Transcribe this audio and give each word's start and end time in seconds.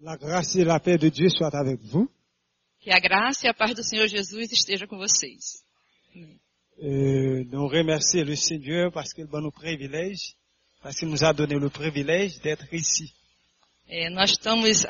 La 0.00 0.16
grâce 0.16 0.54
et 0.54 0.64
la 0.64 0.78
paix 0.78 0.96
de 0.96 1.08
Dieu 1.08 1.28
soient 1.28 1.54
avec 1.54 1.80
vous. 1.82 2.08
Que 2.80 2.90
a 2.92 3.00
graça 3.00 3.46
e 3.46 3.48
a 3.48 3.54
paz 3.54 3.74
do 3.74 3.82
Senhor 3.82 4.06
Jesus 4.06 4.52
esteja 4.52 4.86
com 4.86 4.96
vocês. 4.96 5.64
Euh, 6.80 7.44
nous 7.50 7.68
le 7.68 8.36
Seigneur 8.36 8.92
parce 8.92 9.12
qu'il 9.12 9.26
donne 9.26 9.44
nous 9.44 9.50
privilège, 9.50 10.36
parce 10.80 10.96
qu'il 10.96 11.08
nous 11.08 11.24
a 11.24 11.32
donné 11.32 11.58
le 11.58 11.68
privilège 11.68 12.38
d'être 12.40 12.72
ici. 12.72 13.12
É, 13.90 14.10
nós 14.10 14.30
estamos 14.30 14.84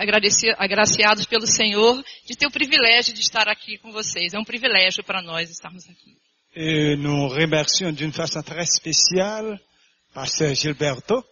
agraciados 0.58 1.24
pelo 1.24 1.46
Senhor 1.46 2.04
de 2.26 2.36
ter 2.36 2.46
o 2.46 2.50
privilégio 2.50 3.14
de 3.14 3.20
estar 3.20 3.48
aqui 3.48 3.78
com 3.78 3.92
vocês. 3.92 4.34
É 4.34 4.38
um 4.38 4.44
privilégio 4.44 5.04
para 5.04 5.22
nós 5.22 5.48
estarmos 5.48 5.88
aqui. 5.88 6.18
Et 6.54 6.96
nous 6.96 7.28
remercions 7.28 7.92
d'une 7.92 8.12
façon 8.12 8.42
très 8.42 8.66
spéciale 8.66 9.58
Pasteur 10.12 10.52
Gilberto 10.54 11.24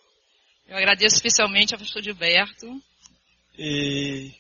Eu 0.69 0.77
agradeço 0.77 1.17
especialmente 1.17 1.75
ao 1.75 1.81
pastor 1.81 2.03
Gilberto 2.03 2.81
et, 3.59 4.31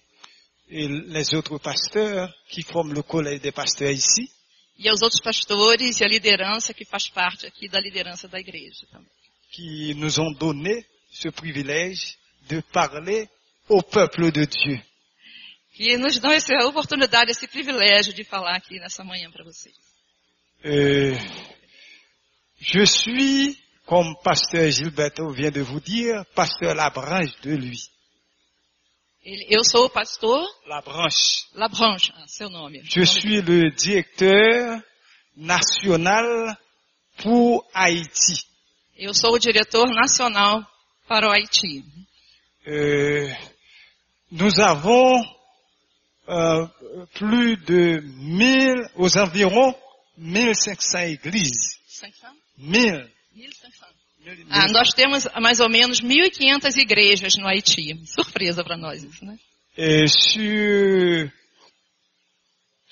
et 0.68 0.88
les 0.88 1.34
autres 1.34 1.58
pasteurs 1.58 2.32
qui 2.48 2.62
forment 2.62 2.94
le 2.94 3.02
collège 3.02 3.40
des 3.40 3.52
pasteurs 3.52 3.90
ici. 3.90 4.30
e 4.78 4.88
aos 4.88 5.00
outros 5.00 5.22
pastores 5.22 6.00
e 6.00 6.04
à 6.04 6.08
liderança 6.08 6.74
que 6.74 6.84
faz 6.84 7.08
parte 7.08 7.46
aqui 7.46 7.66
da 7.68 7.80
liderança 7.80 8.28
da 8.28 8.38
igreja 8.38 8.86
também. 8.92 9.08
qui 9.50 9.94
nous 9.94 10.18
ont 10.20 10.32
donné 10.32 10.84
ce 11.10 11.28
privilège 11.30 12.18
de 12.42 12.60
parler 12.72 13.28
au 13.68 13.82
peuple 13.82 14.30
de 14.30 14.46
Dieu. 14.46 14.82
Que 15.74 15.96
nos 15.96 16.18
dão 16.18 16.32
essa 16.32 16.54
oportunidade, 16.66 17.30
esse 17.30 17.46
privilégio 17.46 18.12
de 18.12 18.24
falar 18.24 18.56
aqui 18.56 18.78
nessa 18.78 19.02
manhã 19.04 19.30
para 19.30 19.44
vocês. 19.44 19.74
Euh, 20.64 21.14
je 22.58 22.84
suis, 22.86 23.58
comme 23.84 24.14
pasteur 24.22 24.70
Gilberto 24.70 25.30
vient 25.30 25.50
de 25.50 25.60
vous 25.60 25.80
dire, 25.80 26.24
pasteur 26.34 26.74
la 26.74 26.90
branche 26.90 27.38
de 27.42 27.54
lui. 27.54 27.90
Ele- 29.26 29.44
eu 29.50 29.64
sou 29.64 29.86
o 29.86 29.90
pastor 29.90 30.46
La 30.68 30.80
branche. 31.68 32.12
Ah, 32.14 32.28
seu 32.28 32.48
nome. 32.48 32.80
Je 32.84 33.02
suis 33.04 33.42
le 33.42 33.72
directeur 33.72 34.80
national 35.36 36.56
pour 37.18 37.68
Haïti. 37.74 38.46
Eu 38.96 39.12
sou 39.12 39.32
o 39.34 39.38
diretor 39.38 39.88
nacional 39.88 40.64
para 41.08 41.28
o 41.28 41.32
Haiti. 41.32 41.84
Euh, 42.68 43.28
nous 44.30 44.60
avons 44.60 45.20
euh, 46.28 46.66
plus 47.14 47.56
de 47.56 48.00
1000, 48.04 48.88
aux 48.94 49.18
environs 49.18 49.74
1500 50.18 51.00
églises. 51.00 51.80
1000. 52.58 53.10
Ah, 54.50 54.68
nós 54.68 54.92
temos 54.92 55.26
mais 55.40 55.60
ou 55.60 55.68
menos 55.68 56.00
1.500 56.00 56.76
igrejas 56.76 57.36
no 57.36 57.46
Haiti. 57.46 57.94
Surpresa 58.06 58.64
para 58.64 58.76
nós 58.76 59.02
isso, 59.02 59.24
né? 59.24 59.38
Et 59.76 60.08
sur, 60.08 61.30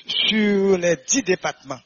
sur 0.07 0.79
les 0.79 0.97
10 0.97 1.25
départements. 1.25 1.83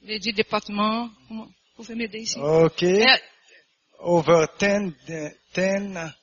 De, 0.00 0.18
de 0.18 0.32
departement, 0.32 1.10
como, 1.28 1.52
pouvez 1.76 1.96
m'aider 1.96 2.18
ici? 2.20 2.38
OK. 2.38 2.86
É, 2.86 3.22
Over 3.98 4.46
10, 4.58 4.92
de- 5.06 5.36
10 5.54 6.14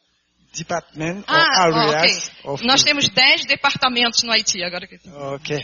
departments 0.54 1.24
or 1.28 1.36
ah, 1.36 1.70
ó, 1.70 1.90
areas 1.90 2.32
ok. 2.44 2.52
of 2.52 2.64
Nós 2.64 2.84
temos 2.84 3.08
10 3.10 3.46
departamentos 3.46 4.22
no 4.24 4.32
Haiti 4.32 4.64
agora. 4.64 4.88
OK. 5.36 5.56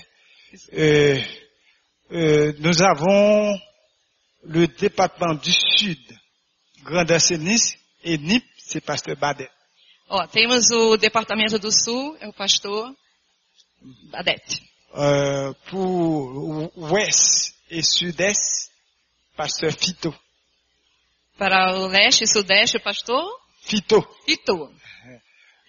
Euh, 0.71 1.21
euh, 2.11 2.53
nous 2.59 2.81
avons 2.81 3.59
le 4.43 4.67
département 4.67 5.35
du 5.35 5.51
Sud, 5.51 5.99
Grand 6.83 7.09
Assenis 7.11 7.75
et 8.03 8.17
Nip, 8.17 8.43
c'est 8.57 8.81
Pasteur 8.81 9.17
Badet. 9.17 9.49
Ó, 10.09 10.25
temos 10.27 10.71
o 10.71 10.95
departamento 10.95 11.59
do 11.59 11.69
Sul, 11.71 12.15
é 12.21 12.27
o 12.27 12.33
pastor 12.33 12.95
Badete. 14.09 14.63
Euh, 14.95 15.53
pour 15.69 16.71
Ouest 16.77 17.55
et 17.69 17.83
Sud-Est, 17.83 18.71
Pasteur 19.35 19.73
Fito. 19.73 20.15
Para 21.37 21.77
o 21.77 21.87
Leste 21.87 22.23
e 22.23 22.27
Sudeste, 22.27 22.77
o 22.77 22.79
pastor 22.81 23.23
Fito. 23.61 24.07
Ito. 24.27 24.73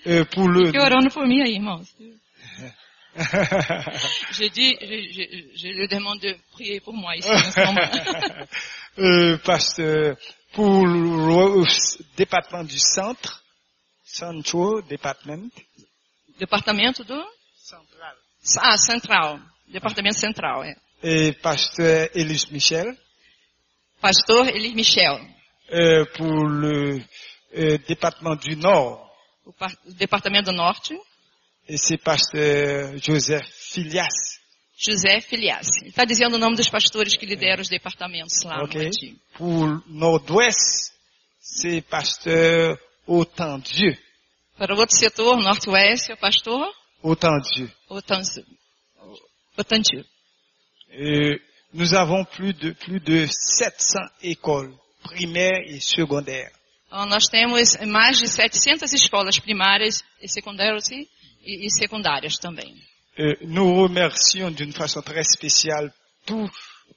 Euh, 0.07 0.25
pour 0.27 0.49
le 0.49 0.67
Fique 0.67 0.79
orando 0.79 1.11
por 1.11 1.27
mim 1.27 1.43
aí, 1.43 1.57
irmãos. 1.57 1.87
Je 4.33 4.49
dis, 4.49 4.77
je, 4.81 4.87
je, 4.87 5.23
je 5.59 5.69
lui 5.69 5.89
demande 5.89 6.21
de 6.21 6.37
prier 6.53 6.81
pour 6.81 6.95
moi 6.95 7.17
ici 7.17 7.29
en 7.29 7.51
ce 7.51 7.61
moment. 7.61 8.47
euh, 8.99 9.39
Pasteur, 9.39 10.17
pour 10.53 10.87
le 10.87 11.65
département 12.17 12.65
du 12.65 12.79
centre, 12.79 13.43
Central 14.05 14.83
Department. 14.89 15.51
Departamento 16.39 17.05
do? 17.05 17.23
Central. 17.57 18.15
Ah, 18.59 18.77
Central. 18.77 19.41
Departamento 19.69 20.19
Central, 20.19 20.65
é. 20.65 20.77
Et 21.03 21.33
Pasteur 21.33 22.09
Élise 22.15 22.51
Michel. 22.51 22.97
Pastor 24.01 24.47
Elir 24.49 24.75
Michel. 24.75 25.19
Euh, 25.73 26.05
pour 26.17 26.47
le 26.47 27.01
euh, 27.57 27.79
département 27.87 28.37
du 28.37 28.57
Nord, 28.57 29.05
O, 29.45 29.53
par- 29.53 29.71
o 29.87 29.93
Departamento 29.93 30.51
do 30.51 30.57
Norte, 30.57 30.95
et 31.69 31.77
c'est 31.77 31.99
Pasteur 31.99 32.97
Joseph 32.99 33.47
Filias. 33.47 34.39
José 34.77 35.21
Filias. 35.21 35.67
Ele 35.81 35.89
está 35.91 36.05
dizendo 36.05 36.37
o 36.37 36.39
nome 36.39 36.57
dos 36.57 36.69
pastores 36.69 37.17
que 37.17 37.27
lideram 37.27 37.61
os 37.61 37.69
departamentos 37.69 38.43
lá 38.45 38.63
Ok. 38.63 38.81
no 38.81 38.87
Haiti. 38.87 39.21
Pour 39.35 39.67
le 39.67 39.83
Nord-Ouest, 39.89 40.93
c'est 41.41 41.83
Pasteur 41.83 42.79
Autant-Dieu. 43.07 43.97
Para 44.57 44.75
o 44.75 44.79
outro 44.79 44.97
setor, 44.97 45.37
Norte-Oeste, 45.37 46.13
é 46.13 46.15
o 46.15 46.17
pastor 46.19 46.73
Autant-Dieu. 47.03 47.71
Otanzu. 47.89 48.45
Otanju. 49.57 50.05
Et 50.91 51.41
nous 51.73 51.95
avons 51.95 52.25
plus 52.25 52.53
de, 52.55 52.73
plus 52.73 53.01
de 53.01 53.27
700 53.27 54.01
écoles 54.23 54.75
primaires 55.03 55.65
et 55.69 55.81
secondaires. 55.81 56.53
Então, 56.87 57.05
nós 57.07 57.29
temos 57.29 57.77
mais 57.87 58.19
de 58.19 58.29
700 58.29 58.93
escolas 58.93 59.39
primárias 59.39 60.03
e 60.23 60.29
secundárias 60.29 60.91
e, 60.91 61.09
e 61.49 61.71
secundárias 61.71 62.37
também. 62.39 62.75
Nous 63.41 63.83
remercions 63.83 64.51
d'une 64.51 64.73
façon 64.73 65.03
très 65.03 65.25
spéciale 65.25 65.93
tous, 66.25 66.49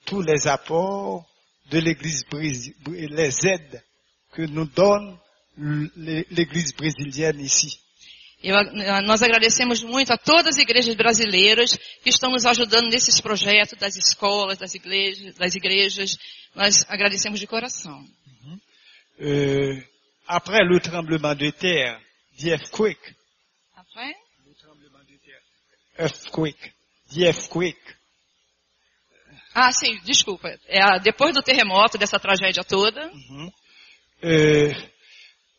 tous 0.05 0.21
les 0.21 0.47
apports 0.47 1.25
de 1.71 1.79
l'Église 1.79 2.23
brésilienne, 2.29 3.15
les 3.15 3.47
aides 3.47 3.83
que 4.31 4.43
nous 4.43 4.65
donne 4.65 5.17
l'Église 5.57 6.73
brésilienne 6.73 7.39
ici. 7.39 7.79
Eu, 8.43 8.55
nós 9.03 9.21
agradecemos 9.21 9.83
muito 9.83 10.11
a 10.11 10.17
todas 10.17 10.55
as 10.55 10.57
igrejas 10.57 10.95
brasileiras 10.95 11.77
que 12.03 12.09
estão 12.09 12.31
nos 12.31 12.43
ajudando 12.43 12.89
nesses 12.89 13.21
projetos 13.21 13.77
das 13.77 13.95
escolas, 13.95 14.57
das 14.57 14.73
igrejas, 14.73 15.35
das 15.35 15.53
igrejas. 15.53 16.17
Nós 16.55 16.83
agradecemos 16.89 17.39
de 17.39 17.45
coração. 17.45 18.03
Euh, 19.19 19.79
après 20.27 20.63
le 20.63 20.79
tremblement 20.79 21.35
de 21.35 21.51
terre, 21.51 21.99
earthquake, 22.43 22.97
Après? 22.99 23.20
Earthquake, 26.01 26.73
the 27.13 27.25
earthquake, 27.27 27.79
Ah, 29.53 29.71
sim, 29.73 29.99
desculpa. 30.05 30.47
É, 30.67 30.99
depois 30.99 31.33
do 31.33 31.41
terremoto, 31.43 31.97
dessa 31.97 32.17
tragédia 32.19 32.63
toda, 32.63 33.07
Mhm. 33.13 33.51
Euh, 34.23 34.71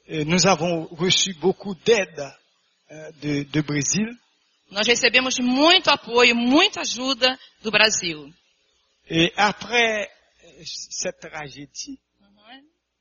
euh, 0.09 0.25
nous 0.25 0.47
avons 0.47 0.87
reçu 0.95 1.35
beaucoup 1.35 1.75
d'aide 1.75 2.21
euh, 2.91 3.11
de, 3.21 3.43
de 3.45 3.61
Brésil 3.61 4.07
nós 4.71 4.87
recebemos 4.87 5.39
muito 5.41 5.91
apoio, 5.91 6.35
muita 6.35 6.81
ajuda 6.81 7.37
do 7.61 7.71
Brasil. 7.71 8.33
et 9.11 9.33
après 9.37 10.09
euh, 10.45 10.63
cette 10.65 11.19
tragédie, 11.21 11.99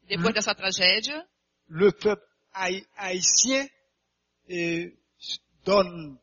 Depois 0.09 0.33
dessa 0.33 0.53
tragédia, 0.55 1.23
le 1.69 1.91
peuple 1.93 2.25
haï- 2.53 2.85
haïtien 2.97 3.65
euh, 4.49 4.89
donne 5.63 6.17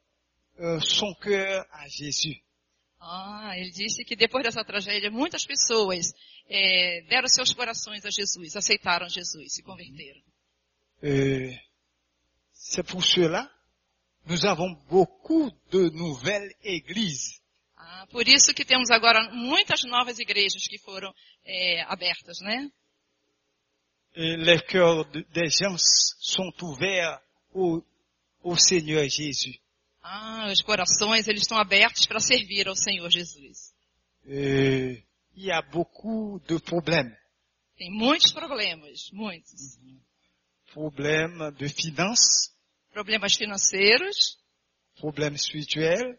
euh, 0.60 0.80
son 0.80 1.14
cœur 1.14 1.66
à 1.72 1.86
Jésus. 1.88 2.42
ah, 3.00 3.52
ele 3.56 3.70
disse 3.70 4.04
que 4.04 4.14
depois 4.16 4.42
dessa 4.42 4.64
tragédia, 4.64 5.10
muitas 5.10 5.44
pessoas 5.46 6.12
é, 6.48 7.02
deram 7.08 7.28
seus 7.28 7.52
corações 7.54 8.04
a 8.04 8.10
Jesus, 8.10 8.56
aceitaram 8.56 9.08
Jesus, 9.08 9.54
se 9.54 9.62
converteram. 9.62 10.20
Euh, 11.02 11.54
C'est 12.52 12.82
pour 12.82 13.04
cela 13.04 13.48
nous 14.26 14.44
avons 14.44 14.74
beaucoup 14.90 15.50
de 15.70 15.88
nouvelles 15.90 16.52
églises. 16.62 17.40
Ah, 17.76 18.06
por 18.10 18.26
isso 18.28 18.52
que 18.52 18.64
temos 18.64 18.90
agora 18.90 19.30
muitas 19.32 19.84
novas 19.84 20.18
igrejas 20.18 20.66
que 20.68 20.76
foram 20.78 21.14
é, 21.46 21.80
abertas, 21.88 22.40
né? 22.40 22.70
Et 24.14 24.36
les 24.36 24.60
cœurs 24.60 25.04
de- 25.12 25.24
des 25.32 25.48
gens 25.50 25.76
sont 26.20 26.52
ouverts 26.62 27.20
au, 27.54 27.82
au 28.42 28.56
Seigneur 28.56 29.08
Jésus. 29.08 29.60
Ah, 30.10 30.48
os 30.50 30.62
corações, 30.62 31.28
eles 31.28 31.42
estão 31.42 31.58
abertos 31.58 32.06
para 32.06 32.18
servir 32.18 32.66
ao 32.66 32.74
Senhor 32.74 33.10
Jesus. 33.10 33.74
Il 34.24 35.04
y 35.36 35.52
a 35.52 35.60
beaucoup 35.60 36.40
de 36.48 36.58
problèmes. 36.60 37.14
Tem 37.76 37.90
muitos 37.90 38.32
problemas, 38.32 39.10
muitos. 39.12 39.78
problèmes 40.72 41.54
de 41.56 41.68
finances, 41.68 42.50
problemas 42.90 43.34
financeiros, 43.36 44.38
problèmes 44.98 45.42
spirituels, 45.42 46.16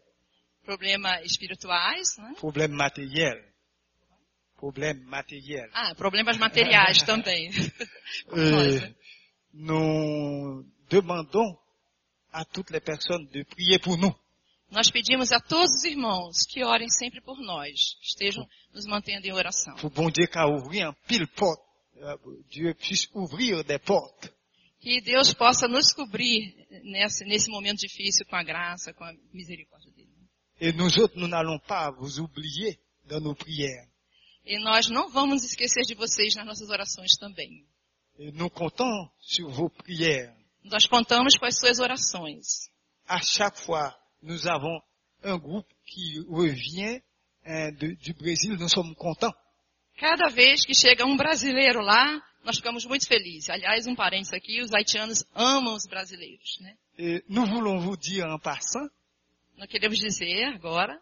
problemas 0.64 1.24
espirituais, 1.24 2.16
né? 2.16 2.34
problèmes 2.38 2.76
matériels. 2.76 3.44
Problèmes 4.56 5.04
matériels. 5.04 5.70
Ah, 5.74 5.94
problemas 5.96 6.36
materiais 6.36 7.02
também. 7.02 7.50
Como 8.28 8.42
nós, 8.42 8.80
né? 8.82 8.94
nous 9.52 10.64
demandons 10.88 11.58
à 12.32 12.44
toutes 12.44 12.70
les 12.70 12.80
personnes 12.80 13.26
de 13.32 13.44
prier 13.44 13.78
pour 13.78 13.96
nous. 13.96 14.14
Nós 14.70 14.88
pedimos 14.88 15.32
a 15.32 15.40
todos 15.40 15.74
os 15.74 15.84
irmãos 15.84 16.46
que 16.48 16.62
orem 16.62 16.88
sempre 16.88 17.20
por 17.20 17.40
nós, 17.40 17.96
estejam 18.02 18.46
nos 18.72 18.86
mantendo 18.86 19.26
em 19.26 19.32
oração. 19.32 19.74
Pour 19.76 19.90
bon 19.90 20.10
Dieu 20.10 20.28
qu'à 20.28 20.46
ouvrir 20.46 20.86
un 20.86 20.94
pile 21.08 21.26
porte. 21.26 21.62
Euh, 21.96 22.16
Dieu 22.48 22.74
puisse 22.76 23.08
ouvrir 23.12 23.64
des 23.64 23.78
portes. 23.78 24.30
Que 24.80 25.00
Deus 25.02 25.34
possa 25.34 25.68
nos 25.68 25.92
cobrir 25.92 26.54
nesse, 26.84 27.24
nesse 27.24 27.50
momento 27.50 27.80
difícil 27.80 28.24
com 28.26 28.36
a 28.36 28.42
graça, 28.42 28.94
com 28.94 29.04
a 29.04 29.12
misericórdia 29.32 29.92
dele. 29.92 30.08
Et 30.60 30.72
nous 30.72 30.98
autres, 30.98 31.18
nous 31.20 31.28
n'allons 31.28 31.58
pas 31.58 31.90
vous 31.90 32.20
oublier 32.20 32.78
dans 33.04 33.20
nos 33.20 33.34
prières. 33.34 33.88
E 34.46 34.58
nós 34.58 34.88
não 34.88 35.10
vamos 35.10 35.44
esquecer 35.44 35.82
de 35.82 35.94
vocês 35.94 36.34
nas 36.34 36.46
nossas 36.46 36.70
orações 36.70 37.16
também. 37.18 37.66
Et 38.18 38.32
nous 38.32 38.50
comptons 38.50 39.10
sur 39.18 39.50
vos 39.50 39.70
prières. 39.70 40.34
Nós 40.64 40.86
contamos 40.86 41.36
com 41.36 41.46
as 41.46 41.58
suas 41.58 41.78
orações. 41.78 42.70
À 43.08 43.20
chaque 43.22 43.58
fois, 43.58 43.94
nous 44.22 44.46
avons 44.46 44.80
un 45.24 45.36
groupe 45.38 45.66
qui 45.86 46.18
revient 46.28 47.00
de- 47.46 47.94
du 47.96 48.12
Brésil. 48.14 48.56
Nous 48.58 48.68
sommes 48.68 48.94
contents. 48.94 49.34
Cada 49.98 50.28
vez 50.28 50.64
que 50.64 50.74
chega 50.74 51.04
um 51.04 51.16
brasileiro 51.16 51.80
lá, 51.80 52.22
nós 52.44 52.56
ficamos 52.56 52.84
muito 52.86 53.06
felizes. 53.06 53.50
Aliás, 53.50 53.86
um 53.86 53.94
parênteses 53.94 54.32
aqui, 54.32 54.60
os 54.62 54.72
haitianos 54.72 55.24
amam 55.34 55.74
os 55.74 55.86
brasileiros, 55.86 56.58
né? 56.60 56.76
Et 56.98 57.22
nous 57.28 57.46
voulons 57.46 57.80
vous 57.80 57.96
dire 57.96 58.24
en 58.26 58.38
passant 58.38 58.88
Nós 59.56 59.68
queremos 59.68 59.98
dizer 59.98 60.44
agora 60.54 60.98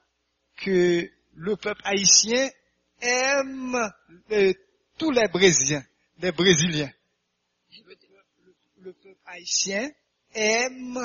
que 0.56 1.12
le 1.37 1.56
peuple 1.56 1.82
haïtien 1.84 2.50
aime 3.00 3.76
euh, 4.32 4.52
tous 4.96 5.12
les 5.12 5.28
Brésiliens, 5.28 5.84
les 6.20 6.32
Brésiliens. 6.32 6.93
Haïtien 9.28 9.90
aime 10.34 10.98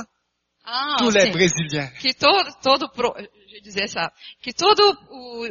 ah, 0.66 0.96
tous 1.00 1.10
les 1.12 1.32
Brésiliens. 1.32 1.90
que 2.02 2.14
todo, 2.14 2.54
todo, 2.62 2.90
pro- 2.92 3.16
dizer 3.62 3.84
essa, 3.84 4.12
que 4.42 4.54
todos 4.54 4.96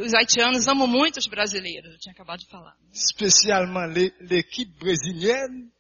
os 0.01 0.13
haitianos 0.15 0.67
amam 0.69 0.87
muito 0.87 1.19
os 1.19 1.27
brasileiros. 1.27 1.93
Eu 1.93 1.99
tinha 1.99 2.13
acabado 2.13 2.41
de 2.41 2.47
falar. 2.49 2.75
Spécialement 2.93 3.87
l'é- 3.87 4.13
l'équipe 4.21 4.73
brésilienne. 4.79 5.71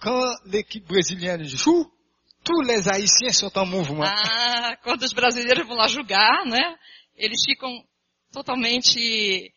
Quand 0.00 0.32
l'équipe 0.46 0.86
brésilienne 0.86 1.44
joue, 1.44 1.90
tous 2.44 2.60
les 2.62 2.86
Haïtiens 2.88 3.32
sont 3.32 3.50
en 3.58 3.66
mouvement. 3.66 4.04
Ah, 4.06 4.76
quando 4.84 5.02
os 5.02 5.12
brasileiros 5.12 5.66
vão 5.66 5.76
lá 5.76 5.88
jogar, 5.88 6.46
né? 6.46 6.76
Eles 7.16 7.42
ficam 7.44 7.68
totalmente 8.32 9.52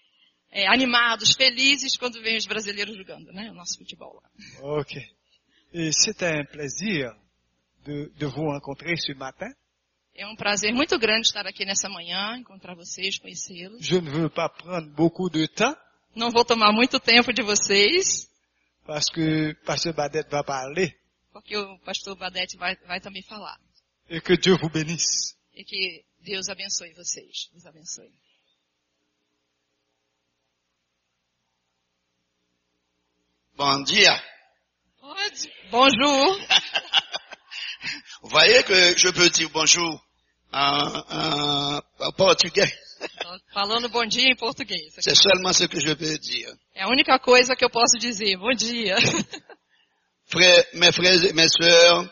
é, 0.52 0.68
animados, 0.68 1.34
felizes 1.36 1.96
quando 1.98 2.20
vêm 2.22 2.38
os 2.38 2.46
brasileiros 2.48 2.98
jogando, 2.98 3.32
né? 3.32 3.52
O 3.52 3.54
nosso 3.54 3.78
futebol 3.78 4.20
lá. 4.22 4.30
Ok. 4.80 5.00
Et 5.74 5.92
c'est 5.92 6.22
un 6.24 6.44
plaisir 6.46 7.14
de, 7.86 8.12
de 8.18 8.26
vous 8.26 8.44
rencontrer 8.46 8.96
ce 8.98 9.14
matin. 9.14 9.50
É 10.14 10.28
um 10.28 10.36
prazer 10.36 10.74
muito 10.74 11.00
grande 11.00 11.26
estar 11.26 11.48
aqui 11.48 11.66
nessa 11.66 11.88
manhã, 11.88 12.38
encontrar 12.38 12.76
vocês, 12.76 13.18
conhecê-los. 13.18 13.82
Je 13.82 13.96
ne 13.96 14.10
veux 14.10 14.30
pas 14.30 14.50
prendre 14.50 14.90
beaucoup 14.90 15.30
de 15.30 15.48
temps 15.48 15.76
Não 16.14 16.30
vou 16.30 16.44
tomar 16.44 16.74
muito 16.74 17.00
tempo 17.00 17.32
de 17.32 17.42
vocês, 17.42 18.30
parce 18.86 19.10
que 19.10 19.54
Pasteur 19.66 19.94
Badette 19.94 20.30
va 20.30 20.44
parler 20.44 20.94
porque 21.32 21.56
o 21.56 21.80
pastor 21.80 22.16
Badete 22.16 22.58
vai, 22.58 22.76
vai 22.86 23.00
também 23.00 23.24
falar. 23.24 23.58
et 24.10 24.22
que 24.22 24.36
Dieu 24.38 24.58
vous 24.58 24.70
bénisse. 24.70 25.36
E 25.56 25.64
que 25.64 26.06
Deus 26.20 26.50
abençoe 26.50 26.94
vocês. 26.94 27.50
Deus 27.54 27.66
abençoe. 27.66 28.12
Bon 33.56 33.84
dia. 33.84 34.12
Bonjour. 35.72 36.38
Vous 38.22 38.30
voyez 38.30 38.62
que 38.64 38.98
je 38.98 39.10
peux 39.10 39.30
dire 39.30 39.50
bonjour 39.52 40.00
en, 40.54 41.04
en- 41.10 41.82
en 42.00 42.12
portugais. 42.12 42.72
Falando 43.54 43.90
bom 43.90 44.06
dia 44.06 44.30
em 44.30 44.36
português. 44.36 44.92
C'est 45.00 45.16
seulement 45.16 45.54
ce 45.54 45.64
que 45.66 45.80
je 45.80 45.94
peux 45.94 46.18
dire. 46.20 46.54
É 46.76 46.84
a 46.84 46.88
única 46.90 47.18
coisa 47.18 47.56
que 47.56 47.66
eu 47.66 47.70
posso 47.70 47.98
dizer. 47.98 48.38
Bom 48.38 48.54
dia. 48.54 48.96
Frères, 50.28 50.66
mes 50.76 50.92
frères 50.92 51.24
et 51.26 51.34
mes 51.34 51.50
sœurs, 51.50 52.06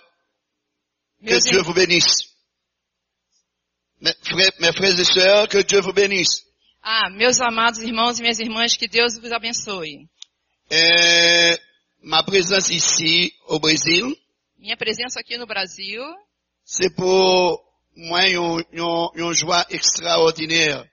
que 1.23 1.31
Meus, 1.31 1.43
Dieu 1.43 1.61
vous 1.61 1.73
bénisse. 1.73 2.23
Mes 4.01 4.13
frères, 4.23 4.51
mes 4.59 4.71
frères 4.73 4.99
et 4.99 5.05
sœurs, 5.05 5.47
que 5.47 5.59
Dieu 5.59 5.79
vous 5.81 5.93
bénisse. 5.93 6.41
ah, 6.81 7.09
meus 7.11 7.39
amados 7.39 7.83
irmãos 7.83 8.17
e 8.17 8.21
minhas 8.23 8.39
irmãs, 8.39 8.75
que 8.75 8.87
Deus 8.87 9.19
vos 9.21 9.31
abençoe. 9.31 10.09
Ma 12.01 12.23
présence 12.23 12.69
ici 12.69 13.33
au 13.47 13.59
Brésil, 13.59 14.05
Minha 14.57 14.75
presença 14.77 15.19
aqui 15.21 15.37
no 15.37 15.45
Brasil 15.45 16.01
c'est 16.65 16.93
pour 16.95 17.63
moi 17.95 18.27
une, 18.27 18.63
une- 18.71 19.09
une 19.15 19.33
joie 19.33 19.65
extraordinaire. 19.69 20.85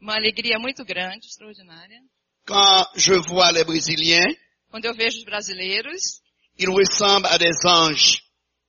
uma 0.00 0.14
alegria 0.14 0.58
muito 0.58 0.84
grande, 0.84 1.26
extraordinária. 1.26 2.00
Quand 2.46 2.86
je 2.96 3.14
vois 3.14 3.52
les 3.52 3.64
Brésiliens, 3.64 4.34
Quando 4.70 4.86
eu 4.86 4.94
vejo 4.94 5.18
os 5.18 5.24
brasileiros, 5.24 6.20
ils 6.58 6.68
ressemblent 6.68 7.26
à 7.26 7.38
des 7.38 7.64
anges. 7.64 8.20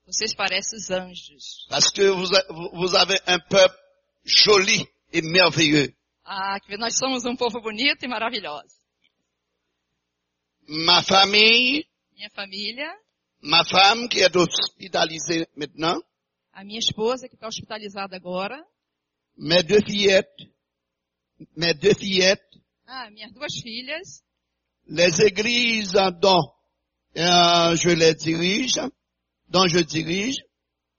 vocês 0.08 0.34
parecem 0.36 0.78
os 0.78 0.90
anjos. 0.92 1.66
Parce 1.70 1.90
que 1.92 2.04
vous, 2.10 2.30
vous 2.74 2.96
avez 2.96 3.20
un 3.28 3.40
peuple 3.40 3.76
joli 4.24 4.88
et 5.12 5.22
merveilleux. 5.22 5.94
Ah, 6.26 6.60
que 6.60 6.78
nós 6.78 6.96
somos 6.98 7.26
um 7.26 7.36
povo 7.36 7.60
bonito 7.62 8.04
e 8.04 8.08
maravilhoso. 8.08 8.76
Ma 10.68 11.04
famille, 11.04 11.86
Minha 12.16 12.30
família, 12.30 12.92
ma 13.42 13.64
femme 13.66 14.08
qui 14.08 14.20
est 14.20 14.36
hospitalisée 14.36 15.48
maintenant, 15.56 16.02
a 16.54 16.64
minha 16.64 16.80
esposa 16.80 17.28
que 17.28 17.36
está 17.36 17.48
hospitalizada 17.48 18.16
agora, 18.16 18.66
mes 19.38 19.62
deux 19.64 19.82
fillettes, 19.86 20.50
mes 21.56 21.74
deux 21.74 21.94
fillettes, 21.94 22.42
ah, 22.88 23.12
minhas 23.12 23.32
duas 23.32 23.54
filhas, 23.62 24.24
les 24.88 25.22
églises 25.22 25.94
dont 26.22 26.52
euh, 27.18 27.76
je 27.76 27.90
les 27.90 28.16
dirige, 28.16 28.80
dont 29.50 29.68
je 29.68 29.80
dirige, 29.80 30.38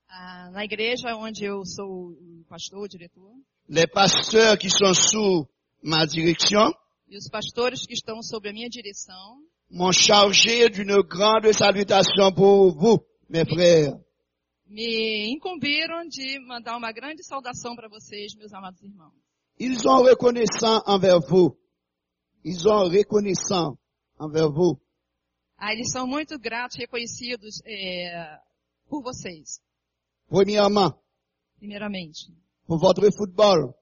ah, 0.09 0.51
na 0.51 0.65
igreja 0.65 1.17
onde 1.17 1.45
eu 1.45 1.65
sou 1.65 2.13
o 2.13 2.45
pastor, 2.49 2.83
o 2.83 2.89
diretor, 2.89 3.35
les 3.69 3.87
pasteurs 3.87 4.59
qui 4.59 4.71
sont 4.71 4.95
sous 4.95 5.49
ma 5.83 6.05
direction, 6.07 6.73
e 7.09 7.17
os 7.17 7.29
pastores 7.29 7.87
que 7.87 7.95
estão 7.95 8.23
sob 8.23 8.49
a 8.49 8.53
minha 8.53 8.69
direção, 8.69 9.41
m'ont 9.71 9.93
chargé 9.93 10.69
d'une 10.71 11.01
grande 11.03 11.53
salutation 11.53 12.33
pour 12.33 12.77
vous, 12.77 12.99
mes 13.29 13.45
frères. 13.45 13.95
me 14.69 15.33
incumbiram 15.33 16.09
de 16.09 16.39
mandar 16.47 16.77
uma 16.77 16.93
grande 16.93 17.23
saudação 17.23 17.77
para 17.77 17.89
vocês, 17.89 18.35
meus 18.37 18.53
amados 18.53 18.83
irmãos. 18.83 19.13
Ils 19.59 19.79
sont 19.81 20.03
reconnaissants 20.03 20.83
envers 20.87 21.21
vous. 21.21 21.57
Ils 22.45 22.59
sont 22.61 22.89
reconnaissants 22.91 23.77
envers 24.19 24.51
vous. 24.53 24.79
Ah, 25.59 25.73
eles 25.73 25.91
são 25.93 26.07
muito 26.07 26.39
gratos, 26.39 26.77
reconhecidos 26.77 27.63
é, 27.65 28.39
por 28.89 29.03
vocês, 29.03 29.61
Premièrement, 30.29 30.93
primeiramente. 31.59 32.27
pour 32.67 32.79
votre 32.79 33.09
football. 33.17 33.73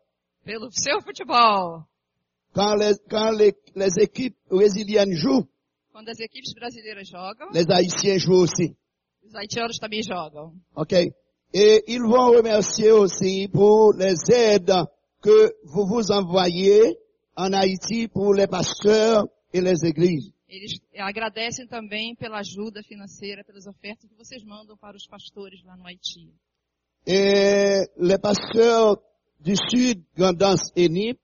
Pelo 0.44 0.70
seu 0.70 1.00
futebol. 1.00 1.84
Quand 2.54 2.76
les, 2.76 2.98
quand 3.10 3.30
les, 3.32 3.54
les 3.74 3.98
équipes 3.98 4.36
brésiliennes 4.48 5.14
jouent, 5.16 5.48
Quando 5.94 6.08
as 6.08 6.18
equipes 6.18 6.52
brasileiras 6.52 7.06
jogam, 7.06 7.48
les 7.52 7.70
Haïtiens 7.70 8.18
jouent 8.18 8.42
aussi. 8.42 8.76
os 9.22 9.32
haitianos 9.32 9.78
também 9.78 10.02
jogam. 10.02 10.52
OK? 10.74 10.92
Et 11.54 11.84
ils 11.86 12.02
vont 12.02 12.32
remercier 12.36 12.90
aussi 12.90 13.46
pour 13.46 13.94
les 13.94 14.16
aides 14.28 14.74
que 15.22 15.54
vous 15.62 15.86
vous 15.86 16.10
envoyez 16.10 16.98
en 17.36 17.52
Haïti 17.52 18.08
pour 18.08 18.34
les 18.34 18.48
pasteurs 18.48 19.24
et 19.52 19.60
les 19.60 19.84
églises. 19.84 20.32
Eles 20.48 20.80
agradecem 20.98 21.64
também 21.68 22.16
pela 22.16 22.38
ajuda 22.40 22.82
financeira, 22.82 23.44
pelas 23.44 23.64
ofertas 23.66 24.10
que 24.10 24.16
vocês 24.16 24.42
mandam 24.42 24.76
para 24.76 24.96
os 24.96 25.06
pastores 25.06 25.62
lá 25.62 25.76
no 25.76 25.86
Haiti. 25.86 26.34
Et 27.06 27.88
les 27.96 28.18
pasteurs 28.18 28.98
du 29.38 29.54
Sud, 29.54 30.02
Gandance 30.16 30.72
et 30.74 30.88
Nip, 30.88 31.20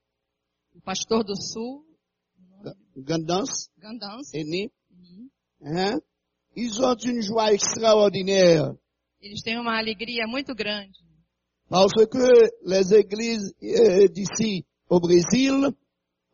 O 0.76 0.80
pastor 0.80 1.24
do 1.24 1.34
Sul, 1.34 1.84
Gandance 3.04 3.69
Gandans, 3.80 4.30
et 4.33 4.45
Nip, 4.45 4.73
hein, 5.64 5.99
ils 6.57 6.80
ont 6.83 6.95
une 6.97 7.23
joie 7.23 7.52
extraordinaire. 7.52 8.75
Eles 9.23 9.42
têm 9.42 9.59
uma 9.59 9.76
alegria 9.78 10.26
muito 10.26 10.54
grande. 10.54 10.92
parce 11.69 12.07
que 12.07 12.50
les 12.64 12.92
églises 12.95 13.54
euh, 13.62 14.09
d'ici 14.09 14.64
au 14.88 14.99
Brésil 14.99 15.69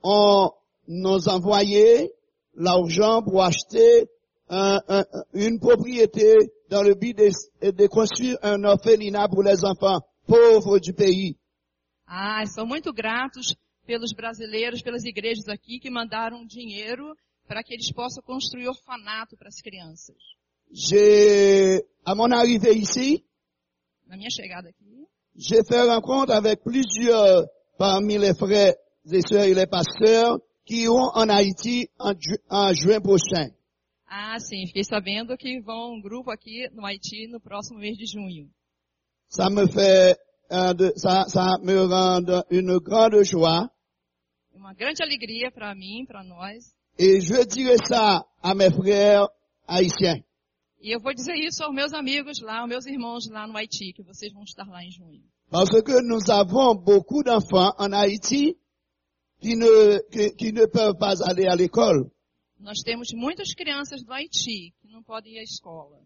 ont 0.03 0.51
nous 0.89 1.29
envoyé 1.29 2.11
l'argent 2.55 3.23
pour 3.23 3.43
acheter 3.43 4.07
un- 4.49 4.81
un- 4.89 5.05
une 5.35 5.59
propriété 5.59 6.37
dans 6.71 6.83
le 6.83 6.95
but 6.95 7.13
de, 7.19 7.71
de 7.71 7.87
construire 7.89 8.39
un 8.43 8.63
orphelinat 8.65 9.29
pour 9.29 9.43
les 9.43 9.63
enfants 9.65 10.01
pauvres 10.27 10.79
du 10.79 10.93
pays. 10.95 11.37
Ah, 12.09 12.45
são 12.47 12.65
muito 12.67 12.93
gratos 12.93 13.55
pelos 13.87 14.13
brasileiros, 14.13 14.83
pelas 14.83 15.05
igrejas 15.05 15.49
aqui 15.49 15.79
que 15.79 15.89
mandaram 15.91 16.45
dinheiro 16.47 17.15
para 17.47 17.63
que 17.63 17.73
eles 17.75 17.93
possam 17.93 18.23
construir 18.25 18.69
orfanato 18.69 19.37
para 19.37 19.49
as 19.49 19.61
crianças. 19.63 20.17
J'ai, 20.73 21.85
à 22.05 22.15
mon 22.15 22.31
arrivée 22.33 22.73
ici, 22.75 23.25
Na 24.09 24.17
minha 24.17 24.31
chegada 24.31 24.69
aqui, 24.69 25.07
j'ai 25.37 25.63
fait 25.65 25.81
rencontre 25.83 26.33
avec 26.33 26.63
plusieurs 26.63 27.47
parmi 27.79 28.19
les 28.19 28.35
frères 28.35 28.75
et 29.11 29.21
sœurs 29.23 29.45
et 29.45 29.55
les 29.55 29.67
pasteurs 29.67 30.39
qui 30.65 30.83
iront 30.83 31.11
en 31.15 31.29
Haïti 31.29 31.89
en, 31.99 32.13
ju- 32.19 32.39
en 32.51 32.73
juin 32.73 33.01
prochain. 33.01 33.51
ah, 34.09 34.39
sim, 34.39 34.67
fiquei 34.67 34.85
sabendo 34.85 35.37
que 35.37 35.61
vão 35.61 35.95
um 35.95 36.01
grupo 36.01 36.31
aqui 36.31 36.69
no 36.73 36.85
Haiti 36.87 37.27
no 37.29 37.41
próximo 37.41 37.79
mês 37.81 37.97
de 37.97 38.07
junho. 38.07 38.49
Ça 39.29 39.51
me 39.51 39.67
fait, 39.67 40.17
euh, 40.53 40.73
de- 40.75 40.93
ça, 40.97 41.25
ça 41.29 41.59
me 41.63 41.77
rend 41.87 42.45
une 42.51 42.79
grande 42.79 43.23
joie. 43.25 43.69
Uma 44.57 44.73
grande 44.73 45.03
alegria 45.03 45.51
para 45.51 45.75
mim, 45.75 46.05
para 46.07 46.25
nós. 46.25 46.75
Et 46.99 47.21
je 47.21 47.45
dirai 47.45 47.77
ça 47.87 48.25
à 48.43 48.55
mes 48.55 48.71
frères 48.71 49.29
haïtiens. 49.69 50.25
E 50.81 50.95
eu 50.95 51.01
vou 51.01 51.13
dizer 51.15 51.35
isso 51.35 51.63
aos 51.63 51.75
meus 51.75 51.93
amigos 51.93 52.41
lá, 52.41 52.61
aos 52.61 52.69
meus 52.69 52.87
irmãos 52.87 53.29
lá 53.29 53.47
no 53.47 53.57
Haiti, 53.57 53.93
que 53.93 54.03
vocês 54.03 54.33
vão 54.33 54.45
estar 54.45 54.67
lá 54.67 54.83
em 54.83 54.91
junho. 54.91 55.23
Parce 55.51 55.83
que 55.83 56.01
nous 56.03 56.31
avons 56.31 56.75
beaucoup 56.75 57.23
d'enfants 57.23 57.75
en 57.79 57.93
Haïti 57.93 58.57
qui 59.41 59.57
ne, 59.57 60.01
qui, 60.11 60.35
qui 60.37 60.53
ne 60.53 60.67
peuvent 60.67 60.97
pas 60.97 61.23
aller 61.23 61.47
à 61.47 61.55
l'école. 61.55 62.11
Nós 62.59 62.83
temos 62.83 63.13
muitas 63.15 63.53
crianças 63.55 64.03
do 64.03 64.13
Haiti 64.13 64.73
que 64.81 64.89
não 64.89 65.03
podem 65.03 65.35
ir 65.35 65.41
à 65.41 65.43
escola. 65.43 65.99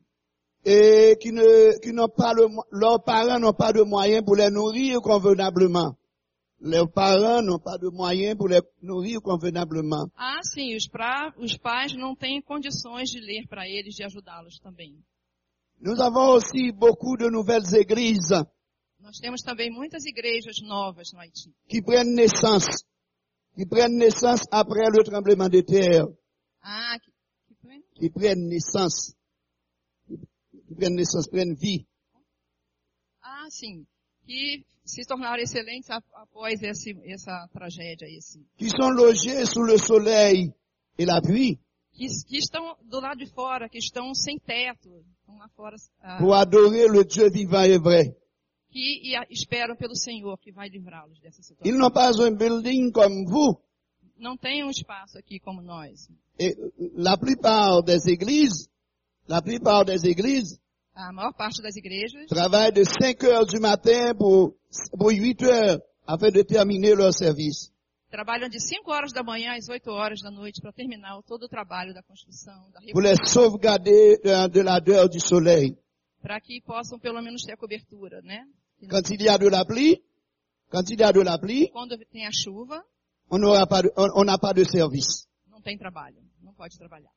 Et 0.65 1.17
qui 1.21 1.31
ne, 1.31 1.79
qui 1.81 1.93
n'ont 1.93 2.09
pas 2.09 2.35
le, 2.35 2.49
leurs 2.73 3.03
parents 3.03 3.39
n'ont 3.39 3.55
pas 3.55 3.73
de 3.73 3.83
moyens 3.83 4.25
pour 4.25 4.37
les 4.37 4.51
nourrir 4.51 5.01
convenablement. 5.01 5.97
Leurs 6.63 6.91
parents 6.93 7.41
n'ont 7.43 7.59
pas 7.59 7.79
de 7.79 7.89
moyens 7.89 8.37
pour 8.37 8.49
les 8.49 8.61
nourrir 8.83 9.21
convenablement. 9.23 10.11
Ah, 10.17 10.41
sim, 10.43 10.77
os, 10.77 10.87
pra, 10.87 11.33
os 11.39 11.57
pais 11.57 11.95
não 11.95 12.15
têm 12.15 12.43
condições 12.43 13.09
de 13.11 13.19
ler 13.19 13.47
para 13.49 13.67
eles, 13.67 13.95
de 13.95 14.05
ajudá-los 14.05 14.59
também. 14.61 15.03
Nous 15.81 15.99
avons 15.99 16.35
aussi 16.37 16.71
beaucoup 16.73 17.17
de 17.17 17.31
nouvelles 17.31 17.73
églises 17.73 18.31
Nós 19.01 19.19
temos 19.19 19.41
também 19.41 19.71
muitas 19.71 20.05
igrejas 20.05 20.61
novas 20.61 21.11
no 21.15 21.21
Haiti, 21.21 21.51
qui 21.67 21.81
prennent 21.81 22.15
naissance, 22.15 22.85
qui 23.57 23.65
prennent 23.65 23.97
naissance 23.97 24.43
après 24.53 24.91
le 24.91 25.03
tremblement 25.03 25.49
de 25.49 25.63
terre, 25.63 26.07
Ah, 26.63 26.99
que, 27.03 27.11
que 27.49 27.55
foi? 27.63 27.83
qui 27.95 28.11
prennent 28.11 28.47
naissance, 28.47 29.15
qui 30.07 30.75
prennent 30.75 30.97
naissance, 30.97 31.27
prennent 31.31 31.55
vie. 31.57 31.87
Ah, 33.23 33.49
sim. 33.49 33.87
Que 34.27 34.63
se 34.91 35.03
tornaram 35.07 35.41
excelentes 35.43 35.89
após 35.91 36.63
esse, 36.63 36.97
essa 37.05 37.49
tragédia, 37.53 38.07
esse. 38.09 38.39
qui 38.57 38.69
sont 38.71 38.91
logés 38.91 39.47
sous 39.49 39.65
le 39.65 39.79
soleil 39.79 40.53
et 40.99 41.07
la 41.07 41.21
pluie 41.21 41.59
Que, 41.93 42.07
que 42.29 42.39
estão 42.39 42.77
do 42.85 43.01
lado 43.01 43.19
de 43.19 43.27
fora, 43.27 43.69
que 43.69 43.79
estão 43.79 44.15
sem 44.15 44.39
teto, 44.39 45.05
estão 45.21 45.37
lá 45.39 45.49
fora, 45.57 45.77
ah, 46.01 46.19
pour 46.19 46.33
adorer 46.35 46.89
le 46.91 47.05
Dieu 47.05 47.31
vivant 47.31 47.65
et 47.67 47.79
vrai. 47.79 48.15
que 48.71 49.01
e 49.03 49.17
esperam 49.31 49.75
pelo 49.77 49.97
Senhor 49.97 50.39
que 50.39 50.53
vai 50.53 50.69
livrá-los 50.69 51.19
dessa 51.21 51.41
Ils 51.41 51.47
situação. 51.47 51.79
n'ont 51.79 51.91
pas 51.93 52.19
un 52.21 52.35
building 52.37 52.91
comme 52.93 53.25
vous. 53.27 53.59
Não 54.17 54.37
tem 54.37 54.63
um 54.65 54.71
espaço 54.71 55.19
aqui 55.19 55.41
como 55.41 55.61
nós. 55.63 56.09
Et 56.39 56.55
la 56.95 57.17
plupart 57.19 57.83
des 57.83 58.07
églises, 58.07 58.69
la 59.27 59.43
plupart 59.43 59.85
des 59.85 60.05
églises 60.05 60.59
A 61.09 61.13
maior 61.13 61.33
parte 61.33 61.63
das 61.63 61.77
igrejas 61.77 62.27
travaillent 62.29 62.73
de 62.75 62.85
5 62.85 63.25
heures 63.25 63.47
du 63.47 63.59
matin 63.61 64.15
pour, 64.15 64.55
pour 64.99 65.11
8 65.11 65.43
heures 65.45 65.81
afin 66.07 66.31
de 66.31 66.43
terminer 66.45 66.95
leur 66.95 67.13
service. 67.15 67.71
trabalham 68.11 68.49
de 68.51 68.59
5 68.61 68.91
horas 68.91 69.13
da 69.13 69.23
manhã 69.23 69.55
às 69.57 69.69
8 69.69 69.89
horas 69.91 70.21
da 70.21 70.31
noite 70.31 70.61
para 70.61 70.73
terminar 70.73 71.23
todo 71.27 71.45
o 71.45 71.49
trabalho 71.49 71.95
da 71.95 72.03
construção, 72.03 72.69
da 72.73 72.81
Pour 72.93 73.03
les 73.03 73.17
sauvegarder 73.31 74.19
de, 74.53 74.63
la 74.63 74.81
dehors 74.81 75.09
du 75.11 75.21
soleil. 75.21 75.77
para 76.23 76.41
que 76.41 76.61
possam 76.61 76.99
pelo 76.99 77.23
menos 77.23 77.43
ter 77.45 77.53
a 77.53 77.57
cobertura, 77.57 78.21
né? 78.23 78.45
Quand 78.91 79.09
il 79.11 79.23
y 79.23 79.29
a 79.29 79.39
de 79.39 79.49
la 79.49 79.65
pluie, 79.65 80.03
quand 80.71 80.89
il 80.91 80.99
y 80.99 81.03
a 81.05 81.13
de 81.13 81.23
la 81.23 81.39
pluie, 81.39 81.69
Quando 81.71 81.97
tem 82.13 82.27
a 82.27 82.31
chuva, 82.33 82.83
on 83.31 83.39
n'aura 83.39 83.67
pas 83.67 83.83
de- 83.83 83.93
on 83.97 84.09
on 84.17 84.25
n'a 84.25 84.39
pas 84.39 84.53
de 84.55 84.65
service. 84.65 85.27
não 85.49 85.61
tem 85.63 85.79
trabalho, 85.79 86.17
não 86.43 86.53
pode 86.53 86.77
trabalhar. 86.77 87.11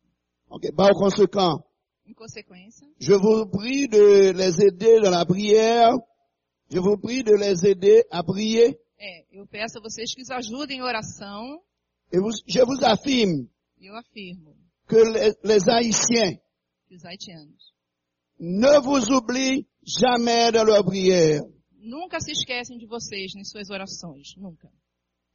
Ok. 0.49 0.71
Par 0.75 0.91
conséquent, 0.93 1.63
Em 2.05 2.13
consequência, 2.13 2.87
Je 2.99 3.13
vous 3.13 3.45
prie 3.49 3.87
de 3.87 4.31
les 4.33 4.61
aider 4.61 4.99
dans 5.01 5.09
la 5.11 5.25
prière. 5.25 5.93
Je 6.69 6.79
vous 6.79 6.97
prie 6.97 7.23
de 7.23 7.33
les 7.35 7.65
aider 7.65 8.03
à 8.11 8.23
prier. 8.23 8.77
é, 8.99 9.25
eu 9.31 9.45
peço 9.47 9.77
a 9.77 9.81
vocês 9.81 10.13
que 10.13 10.21
os 10.21 10.29
ajudem 10.31 10.77
em 10.79 10.81
oração, 10.81 11.59
Et 12.11 12.19
vous- 12.19 12.41
je 12.47 12.61
vous 12.63 12.83
affirme 12.83 13.47
eu 13.79 13.93
afirmo 13.95 14.55
que 14.87 14.95
les, 14.95 15.33
les 15.43 15.67
Haïtiens 15.69 16.37
que 16.87 16.95
os 16.95 17.03
haitianos 17.05 17.73
ne 18.39 18.79
vous 18.81 19.09
oublient 19.11 19.65
jamais 19.85 20.51
dans 20.51 20.63
leur 20.65 20.83
prière. 20.85 21.41
nunca 21.81 22.19
se 22.21 22.31
esquecem 22.31 22.77
de 22.77 22.85
vocês 22.87 23.33
em 23.35 23.43
suas 23.43 23.69
orações, 23.69 24.35
nunca. 24.37 24.69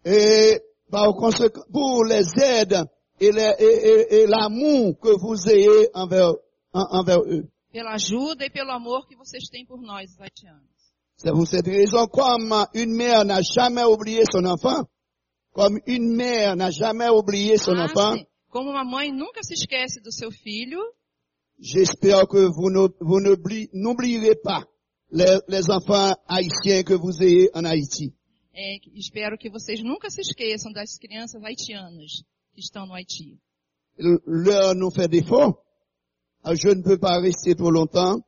Et 0.04 0.60
par 0.90 1.14
conséquent, 1.14 1.64
pour 1.72 2.04
les 2.04 2.26
aides 2.38 2.84
et 3.20 3.32
l'amour 4.26 4.98
que 5.00 5.10
vous 5.18 5.48
ayez 5.48 5.88
envers. 5.94 6.34
Pela 7.72 7.92
ajuda 7.94 8.44
e 8.46 8.50
pelo 8.50 8.70
amor 8.70 9.06
que 9.06 9.16
vocês 9.16 9.48
têm 9.50 9.64
por 9.66 9.80
nós, 9.82 10.10
os 10.12 10.20
haitianos. 10.20 10.78
C'est 11.16 11.32
pour 11.32 11.46
cette 11.48 11.66
raison, 11.66 12.06
comme 12.06 12.52
une 12.74 12.94
mère 12.94 13.24
n'a 13.24 13.40
jamais 13.42 13.82
oublié 13.84 14.22
son 14.30 14.44
enfant, 14.44 14.86
comme 15.52 15.78
une 15.86 16.14
mère 16.14 16.54
n'a 16.56 16.70
jamais 16.70 17.08
oublié 17.08 17.58
son 17.58 17.74
Ah, 17.76 17.86
enfant, 17.86 18.16
sim. 18.16 18.24
Como 18.50 18.70
uma 18.70 18.84
mãe 18.84 19.12
nunca 19.12 19.42
se 19.42 19.54
esquece 19.54 20.00
do 20.00 20.12
seu 20.12 20.30
filho, 20.30 20.80
J'espère 21.60 22.28
que 22.28 22.46
vous 22.46 22.70
n'oublierez 23.72 24.36
pas 24.36 24.64
les, 25.10 25.40
les 25.48 25.68
enfants 25.70 26.14
haïtiens 26.28 26.84
que 26.84 26.94
vous 26.94 27.20
ayez 27.20 27.50
en 27.52 27.64
Haïti. 27.64 28.14
é, 28.54 28.78
espero 28.94 29.36
que 29.36 29.50
vocês 29.50 29.82
nunca 29.82 30.08
se 30.08 30.20
esqueçam 30.20 30.72
das 30.72 30.96
crianças 30.98 31.42
haitianas 31.42 32.22
que 32.54 32.60
estão 32.60 32.86
no 32.86 32.94
Haiti. 32.94 33.38
L'heure 33.98 34.74
nous 34.76 34.92
fait 34.94 35.08
défaut. 35.08 35.58
Ah, 36.50 36.54
Je 36.54 36.70
ne 36.70 36.82
peux 36.82 36.96
pas 36.96 37.20
rester 37.20 37.54
trop 37.54 37.70
longtemps. 37.70 38.20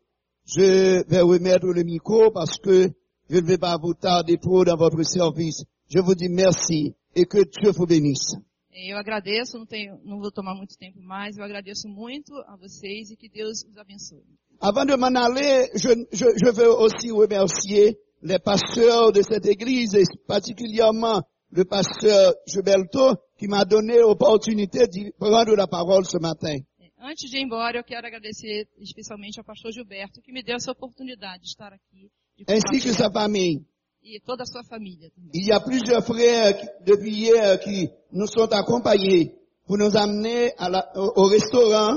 Je 0.45 1.03
vais 1.09 1.21
remettre 1.23 1.69
le 1.69 1.83
micro 1.85 2.31
parce 2.31 2.59
que 2.59 2.91
je 3.31 3.37
ne 3.39 3.47
vais 3.47 3.57
pas 3.57 3.79
vous 3.81 3.95
tarder 3.95 4.37
trop 4.37 4.63
dans 4.63 4.77
votre 4.77 5.03
service. 5.05 5.65
Je 5.89 6.01
vous 6.01 6.15
dis 6.15 6.29
merci 6.29 6.95
et 7.15 7.25
que 7.25 7.39
Dieu 7.39 7.71
vous 7.71 7.87
bénisse. 7.87 8.35
É, 8.73 8.93
Eu 8.93 8.99
agradeço, 8.99 9.57
não, 9.59 9.65
tenho, 9.65 9.99
não 10.05 10.19
vou 10.21 10.31
tomar 10.31 10.55
muito 10.55 10.77
tempo 10.77 11.01
mais, 11.01 11.39
eu 11.39 11.43
agradeço 11.43 11.89
muito 11.89 12.35
a 12.47 12.57
vocês 12.57 13.11
e 13.11 13.17
que 13.17 13.29
Deus 13.31 13.65
os 13.65 13.77
abençoe. 13.79 14.23
Avant 14.61 14.85
de 14.85 14.97
m'en 14.97 15.17
aller, 15.17 15.71
je, 15.75 15.89
je, 16.13 16.27
je 16.37 16.51
veux 16.53 16.71
aussi 16.79 17.11
remercier 17.11 17.97
les 18.23 18.39
pasteurs 18.39 19.13
de 19.13 19.23
cette 19.23 19.47
église 19.47 19.95
et 19.95 20.05
particulièrement 20.29 21.23
le 21.53 21.65
pasteur 21.65 22.35
Gilberto 22.47 23.17
qui 23.39 23.49
m'a 23.49 23.65
donné 23.65 23.99
l'opportunité 23.99 24.87
de 24.89 25.11
prendre 25.19 25.57
la 25.57 25.67
parole 25.67 26.05
ce 26.05 26.19
matin. 26.19 26.59
Antes 27.01 27.31
de 27.31 27.39
ir 27.39 27.43
embora, 27.43 27.79
eu 27.79 27.85
quero 27.85 28.07
agradecer 28.07 28.69
especialmente 28.79 29.39
ao 29.41 29.45
pastor 29.45 29.73
Gilberto, 29.73 30.21
que 30.21 30.33
me 30.33 30.43
deu 30.43 30.57
essa 30.57 30.71
oportunidade 30.71 31.43
de 31.43 31.49
estar 31.49 31.73
aqui, 31.73 32.11
de 32.37 32.45
Ainsi 32.47 32.81
que 32.83 32.93
sa 32.93 33.11
famille. 33.11 33.65
e 34.03 34.21
toda 34.21 34.43
a 34.43 34.47
sua 34.47 34.63
família 34.65 35.11
também. 35.11 35.31
Il 35.35 35.47
y 35.49 35.53
a 35.53 35.61
plusieurs 35.61 36.05
frères 36.05 36.57
qui- 36.59 36.85
depuis 36.85 37.11
hier 37.13 37.59
qui 37.61 37.89
nous 38.13 38.27
sont 38.31 38.51
accompagnés 38.53 39.35
pour 39.67 39.79
nous 39.79 39.95
amener 39.97 40.53
à 40.59 40.69
la- 40.69 40.91
au, 40.95 41.25
au 41.25 41.29
restaurant. 41.29 41.97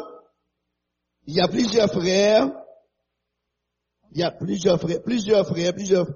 Il 1.27 1.35
y 1.35 1.41
a 1.41 1.47
plusieurs 1.47 1.89
frères. 1.91 2.49
Il 4.11 4.19
y 4.19 4.23
a 4.23 4.31
plusieurs 4.31 4.79
frères, 4.79 5.01
plusieurs 5.03 5.45
frères, 5.47 5.73
plusieurs. 5.73 6.07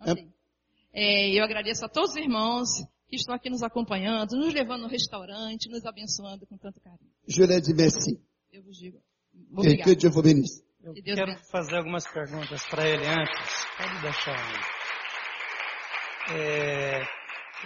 Ok. 0.00 0.28
É, 0.92 1.30
eu 1.38 1.42
agradeço 1.44 1.84
a 1.84 1.88
todos 1.88 2.10
os 2.10 2.16
irmãos 2.16 2.68
que 3.08 3.16
estão 3.16 3.34
aqui 3.34 3.48
nos 3.50 3.62
acompanhando, 3.62 4.36
nos 4.36 4.52
levando 4.52 4.82
no 4.82 4.88
restaurante, 4.88 5.68
nos 5.70 5.84
abençoando 5.86 6.46
com 6.46 6.56
tanto 6.58 6.80
carinho. 6.80 7.12
Je 7.28 7.74
merci. 7.74 8.18
Eu 8.50 8.62
vos 8.62 8.78
digo, 8.78 8.98
Et 9.62 9.76
que. 9.82 9.94
Dieu 9.96 10.10
vous 10.10 10.22
bénisse. 10.22 10.64
Eu 10.82 10.94
Que 10.94 11.02
quero 11.02 11.36
fazer 11.50 11.76
algumas 11.76 12.06
perguntas 12.10 12.62
para 12.70 12.88
ele 12.88 13.06
antes. 13.06 13.66
Pode 13.76 14.00
deixar. 14.00 14.38
É, 16.32 17.02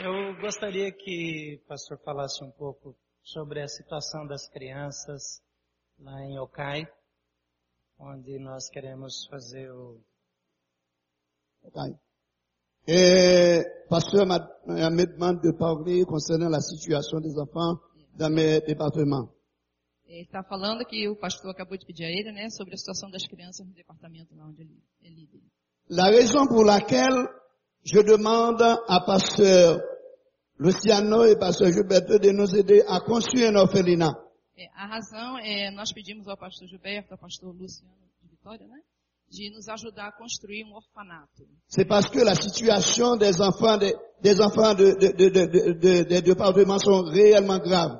eu 0.04 0.36
gostaria 0.40 0.90
que 0.90 1.60
o 1.62 1.68
pastor 1.68 1.98
falasse 2.04 2.42
um 2.42 2.50
pouco 2.50 2.96
sobre 3.22 3.62
a 3.62 3.68
situação 3.68 4.26
das 4.26 4.48
crianças 4.48 5.40
lá 5.98 6.20
em 6.24 6.38
Okai, 6.40 6.84
onde 7.98 8.38
nós 8.40 8.68
queremos 8.68 9.26
fazer 9.30 9.70
o 9.70 10.00
Ok. 11.62 11.94
Et 12.88 13.64
pasteur 13.88 14.26
m'a 14.26 14.40
m'a 14.66 14.90
me 14.90 15.06
demande 15.06 15.40
de 15.40 15.52
parler 15.52 16.04
concernant 16.04 16.48
la 16.48 16.60
situation 16.60 17.20
des 17.20 17.38
enfants 17.38 17.78
dans 18.16 18.28
mes 18.28 18.60
départements. 18.62 19.28
Ele 20.12 20.24
está 20.24 20.42
falando 20.42 20.84
que 20.84 21.08
o 21.08 21.16
pastor 21.16 21.50
acabou 21.50 21.76
de 21.78 21.86
pedir 21.86 22.04
a 22.04 22.10
ele, 22.10 22.32
né, 22.32 22.50
sobre 22.50 22.74
a 22.74 22.76
situação 22.76 23.10
das 23.10 23.26
crianças 23.26 23.66
no 23.66 23.72
departamento 23.72 24.34
lá 24.36 24.44
onde 24.46 24.60
ele 24.62 24.76
é 25.02 25.08
líder. 25.08 25.40
La 25.88 26.10
raison 26.10 26.46
pour 26.46 26.64
laquelle 26.64 27.26
je 27.82 28.02
demande 28.02 28.62
à 28.88 29.00
pasteur 29.00 29.80
Luciano 30.58 31.24
et 31.24 31.36
pasteur 31.38 31.72
Gilberto 31.72 32.18
de 32.18 32.30
nous 32.30 32.54
aider 32.54 32.84
à 32.86 33.00
construire 33.00 33.48
un 33.48 33.56
orphelinat. 33.56 34.14
É, 34.56 34.66
a 34.76 34.86
razão 34.86 35.38
é, 35.38 35.70
nós 35.70 35.92
pedimos 35.92 36.28
ao 36.28 36.36
pastor 36.36 36.68
Gilberto, 36.68 37.12
ao 37.14 37.18
pastor 37.18 37.54
Luciano 37.54 37.94
de 38.22 38.28
Vitória, 38.28 38.66
né, 38.68 38.80
de 39.30 39.50
nos 39.50 39.66
ajudar 39.68 40.08
a 40.08 40.12
construir 40.12 40.64
um 40.66 40.74
orfanato. 40.74 41.44
C'est 41.68 41.86
parce 41.88 42.10
que 42.10 42.22
la 42.22 42.34
situation 42.34 43.16
des 43.16 43.40
enfants 43.40 43.78
des, 43.78 43.94
des 44.20 44.38
enfants 44.42 44.74
de, 44.74 44.92
de, 44.92 45.08
de, 45.10 45.28
de, 45.30 45.72
de- 45.72 46.02
des 46.04 46.20
départements 46.22 46.78
sont 46.78 47.02
réellement 47.04 47.58
graves. 47.58 47.98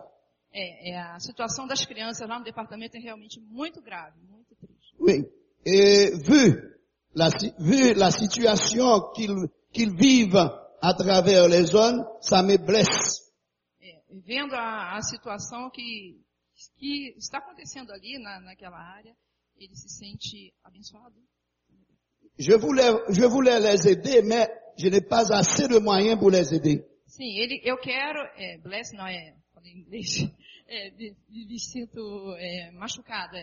É, 0.55 0.91
é, 0.91 0.99
a 0.99 1.19
situação 1.19 1.67
das 1.67 1.85
crianças 1.85 2.29
lá 2.29 2.39
no 2.39 2.45
departamento 2.45 2.97
é 2.97 3.01
realmente 3.01 3.41
muito 3.41 3.81
grave, 3.81 4.21
muito 4.29 4.55
triste. 4.57 4.95
Oui. 5.01 5.25
Et 5.65 6.11
vu 6.27 6.79
la, 7.15 7.29
vu 7.59 7.95
la 7.95 8.11
situation 8.11 9.13
qu'ils 9.15 9.49
qu'ils 9.73 9.97
vivent 9.97 10.51
à 10.81 10.95
travers 10.95 11.49
les 11.49 11.65
zones, 11.65 12.05
ça 12.21 12.43
me 12.43 12.59
blesse. 12.59 13.23
É, 13.81 14.03
vendo 14.27 14.55
a, 14.55 14.97
a 14.97 15.03
situação 15.03 15.71
que, 15.71 16.21
que 16.77 17.15
está 17.17 17.39
acontecendo 17.39 17.91
ali 17.93 18.19
na, 18.19 18.41
naquela 18.41 18.79
área, 18.79 19.15
ele 19.57 19.75
se 19.75 19.89
sente 19.89 20.53
abençoado. 20.63 21.17
Je 22.39 22.57
voulais, 22.57 22.93
je 23.11 23.27
voulais 23.27 23.61
les 23.61 23.87
aider, 23.87 24.23
mais 24.23 24.49
je 24.77 24.89
n'ai 24.89 25.03
pas 25.03 25.31
assez 25.33 25.69
de 25.69 25.79
moyens 25.79 26.19
pour 26.19 26.31
les 26.31 26.53
aider. 26.53 26.85
Sim, 27.07 27.39
ele, 27.39 27.61
eu 27.65 27.77
quero, 27.77 28.19
é, 28.37 28.59
bless 28.59 28.93
não 28.95 29.07
é, 29.07 29.35
falei 29.63 29.73
em 29.73 29.79
inglês, 29.81 30.09
é, 30.67 30.91
me, 30.91 31.17
me 31.29 31.59
sinto 31.61 32.35
é, 32.39 32.71
machucada. 32.73 33.39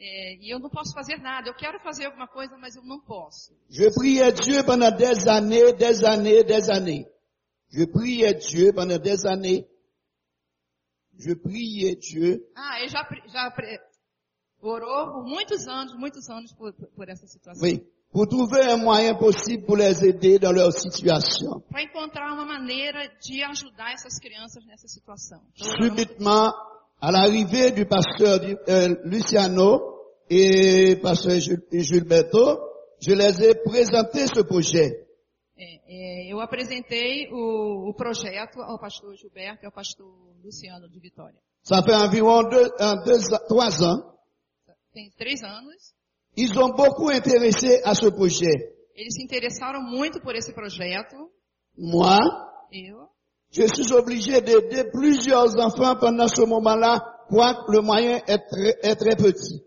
É, 0.00 0.36
e 0.36 0.52
eu 0.52 0.58
não 0.60 0.70
posso 0.70 0.92
fazer 0.94 1.16
nada. 1.18 1.48
Eu 1.48 1.54
quero 1.54 1.80
fazer 1.80 2.06
alguma 2.06 2.28
coisa, 2.28 2.56
mas 2.56 2.76
eu 2.76 2.82
não 2.84 3.00
posso. 3.00 3.52
Je 3.68 3.90
priais 3.94 4.34
Dieu 4.40 4.64
pendant 4.64 4.92
des 4.96 5.26
années, 5.26 5.72
des 5.72 6.04
années, 6.04 6.44
des 6.44 6.70
années. 6.70 7.06
Je 7.70 7.84
priais 7.84 8.34
Dieu 8.34 8.72
pendant 8.72 8.98
des 8.98 9.26
années. 9.26 9.66
Je 11.18 11.34
priais 11.34 11.96
Dieu. 11.96 12.40
Ah, 12.54 12.78
ele 12.80 12.88
já, 12.88 13.02
já 13.26 13.52
orou 14.60 15.14
por 15.14 15.24
muitos 15.24 15.66
anos, 15.66 15.94
muitos 15.98 16.28
anos 16.30 16.52
por, 16.54 16.72
por- 16.74 16.88
por 16.92 17.08
essa 17.08 17.26
situação. 17.26 17.60
Oui. 17.62 17.84
Un 18.14 18.76
moyen 18.78 19.14
possible 19.16 19.64
pour 19.66 19.76
les 19.76 20.02
aider 20.04 20.38
dans 20.38 20.52
leur 20.52 20.72
situation. 20.72 21.62
Para 21.70 21.82
encontrar 21.84 22.32
uma 22.32 22.44
maneira 22.44 23.06
de 23.20 23.42
ajudar 23.44 23.92
essas 23.92 24.18
crianças 24.18 24.64
nessa 24.66 24.88
situação. 24.88 25.40
Subitement, 25.54 26.52
à 27.00 27.12
l'arrivée 27.12 27.70
du 27.70 27.84
pasteur 27.86 28.40
euh, 28.68 28.96
Luciano 29.04 29.80
et 30.30 30.96
pasteur 31.02 31.38
Gil- 31.38 31.62
Gilberto, 31.70 32.58
je 33.00 33.12
les 33.14 33.42
ai 33.44 33.54
présenté 33.62 34.26
ce 34.26 34.40
projet. 34.42 35.06
é, 35.56 36.28
é, 36.30 36.32
eu 36.32 36.40
apresentei 36.40 37.28
o, 37.32 37.90
o 37.90 37.94
projeto 37.94 38.60
ao 38.62 38.78
pastor 38.78 39.14
Gilberto 39.16 39.64
e 39.64 39.66
ao 39.66 39.72
pastor 39.72 40.08
Luciano 40.42 40.88
de 40.88 40.98
Vitória. 40.98 41.38
Ça 41.62 41.82
fait 41.82 41.94
environ 41.94 42.42
deux, 42.48 42.70
un, 42.80 42.96
deux, 43.04 43.18
trois 43.48 43.82
ans. 43.82 44.00
Tem 44.94 45.10
três 45.18 45.42
anos. 45.44 45.92
Ils 46.36 46.56
ont 46.58 46.70
beaucoup 46.74 47.08
intéressé 47.10 47.80
à 47.84 47.94
ce 47.94 48.06
projet. 48.10 48.74
Eles 48.94 49.12
se 49.14 49.22
interessaram 49.22 49.82
muito 49.82 50.20
por 50.20 50.34
esse 50.34 50.52
projeto. 50.52 51.30
Moi, 51.76 52.18
Eu, 52.72 52.94
je 53.50 53.66
suis 53.66 53.92
obligé 53.92 54.40
d'aider 54.40 54.90
plusieurs 54.90 55.56
enfants 55.58 55.96
pendant 55.98 56.28
ce 56.28 56.42
moment-là, 56.42 57.00
quoique 57.28 57.70
le 57.72 57.80
moyen 57.80 58.20
est 58.26 58.38
très, 58.50 58.76
est 58.82 58.96
très 58.96 59.16
petit. 59.16 59.62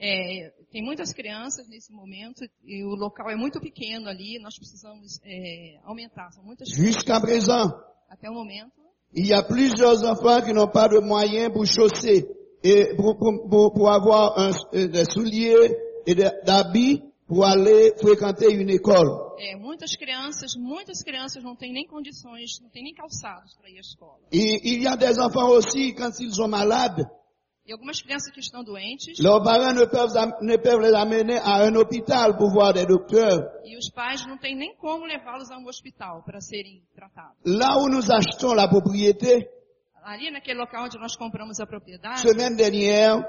é, 0.00 0.50
tem 0.72 0.82
muitas 0.82 1.12
crianças 1.14 1.68
nesse 1.68 1.92
momento 1.92 2.44
e 2.66 2.82
o 2.84 2.94
local 2.96 3.30
é 3.30 3.36
muito 3.36 3.60
pequeno 3.60 4.08
ali. 4.08 4.38
Nós 4.42 4.56
precisamos 4.58 5.20
é, 5.24 5.78
aumentar. 5.84 6.30
São 6.32 6.42
muitas 6.44 6.68
Jusqu'à 6.68 7.20
présent, 7.20 7.70
até 8.10 8.28
o 8.28 8.34
momento. 8.34 8.72
il 9.14 9.26
y 9.28 9.32
a 9.32 9.42
plusieurs 9.44 10.02
enfants 10.02 10.42
qui 10.42 10.52
n'ont 10.52 10.70
pas 10.70 10.88
de 10.88 10.98
moyens 11.00 11.52
pour 11.52 11.64
chausser 11.66 12.26
et 12.64 12.96
pour, 12.96 13.16
pour- 13.16 13.48
pour- 13.48 13.72
pour 13.72 13.90
avoir 13.92 14.36
un- 14.38 14.50
euh, 14.74 14.88
des 14.88 15.04
souliers 15.04 15.76
d'habits 16.44 17.02
pour 17.26 17.44
aller 17.44 17.92
fréquenter 18.00 18.52
une 18.52 18.70
école. 18.70 19.08
É, 19.38 19.56
muitas 19.56 19.96
crianças, 19.96 20.54
muitas 20.56 21.02
crianças 21.02 21.42
não 21.42 21.56
têm 21.56 21.72
nem 21.72 21.86
condições, 21.86 22.60
não 22.60 22.68
têm 22.70 22.84
nem 22.84 22.94
calçados 22.94 23.56
para 23.56 23.68
ir 23.70 23.78
à 23.78 23.80
escola. 23.80 24.20
Et 24.30 24.60
il 24.64 24.82
y 24.82 24.86
a 24.86 24.94
des 24.96 25.18
enfants 25.18 25.48
aussi, 25.50 25.94
quand 25.94 26.12
ils 26.20 26.34
sont 26.34 26.48
malades, 26.48 27.04
E 27.66 27.72
algumas 27.72 27.98
crianças 28.02 28.30
que 28.30 28.40
estão 28.40 28.62
doentes 28.62 29.18
leurs 29.20 29.42
parents 29.42 29.72
ne 29.72 29.86
peuvent, 29.86 30.12
ne 30.42 30.56
peuvent 30.58 30.80
les 30.82 30.92
amener 30.94 31.38
à 31.38 31.64
un 31.64 31.74
hôpital 31.76 32.36
pour 32.36 32.50
voir 32.52 32.74
des 32.74 32.84
docteurs. 32.84 33.40
e 33.64 33.74
os 33.78 33.88
pais 33.90 34.26
não 34.26 34.36
têm 34.36 34.54
nem 34.54 34.76
como 34.76 35.06
levá-los 35.06 35.50
a 35.50 35.56
um 35.56 35.66
hospital 35.66 36.22
para 36.26 36.40
serem 36.42 36.82
tratados. 36.94 37.38
Là 37.46 37.78
où 37.78 37.88
nous 37.88 38.10
achetons 38.10 38.52
la 38.54 38.68
propriété, 38.68 39.48
Ali 40.04 40.30
naquele 40.30 40.58
local 40.60 40.84
onde 40.84 40.98
nós 40.98 41.16
compramos 41.16 41.58
a 41.58 41.66
propriedade, 41.66 42.20
semaine 42.20 42.54
dernière, 42.54 43.24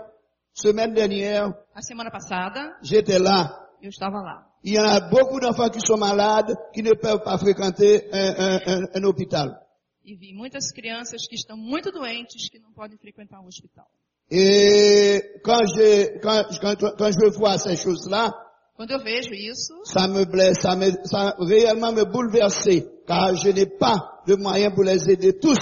semaine 0.56 0.94
dernière, 0.94 1.54
a 1.76 1.82
semana 1.82 2.10
passada, 2.10 2.74
j'étais 2.82 3.20
là. 3.20 3.62
eu 3.82 3.90
estava 3.90 4.22
lá. 4.24 4.48
Il 4.64 4.74
y 4.74 4.78
a 4.80 5.00
beaucoup 5.12 5.40
d'enfants 5.40 5.70
qui 5.70 5.80
sont 5.80 5.98
malades, 5.98 6.52
qui 6.74 6.82
ne 6.82 6.94
peuvent 6.94 7.22
pas 7.24 7.38
fréquenter 7.38 8.10
un, 8.12 8.34
un- 8.38 8.62
un- 8.66 8.88
un 8.96 9.04
hôpital. 9.04 9.60
E 10.04 10.16
vi 10.16 10.34
muitas 10.34 10.72
crianças 10.72 11.28
que 11.28 11.36
estão 11.36 11.56
muito 11.58 11.92
doentes 11.92 12.50
que 12.50 12.58
não 12.60 12.72
podem 12.74 12.98
frequentar 12.98 13.42
um 13.42 13.48
hospital. 13.48 13.86
Et 14.32 15.22
quand 15.44 15.62
je, 15.76 16.20
quand, 16.20 16.46
quand, 16.60 16.76
quand 16.98 17.12
je 17.12 17.38
vois 17.38 17.58
ces 17.60 17.76
choses-là, 17.78 18.34
Quando 18.76 18.92
eu 18.92 19.00
vejo 19.04 19.34
isso, 19.34 19.74
ça 19.86 20.08
me 20.08 20.26
blesse, 20.26 20.58
ça 20.62 20.76
me, 20.76 20.92
ça 21.06 21.34
réellement 21.40 21.94
me 21.94 22.04
bouleversé, 22.04 22.86
car 23.08 23.34
je 23.36 23.50
n'ai 23.50 23.68
pas 23.68 24.22
de 24.28 24.36
moyens 24.36 24.74
pour 24.74 24.84
les 24.84 25.10
aider 25.10 25.38
tous 25.40 25.58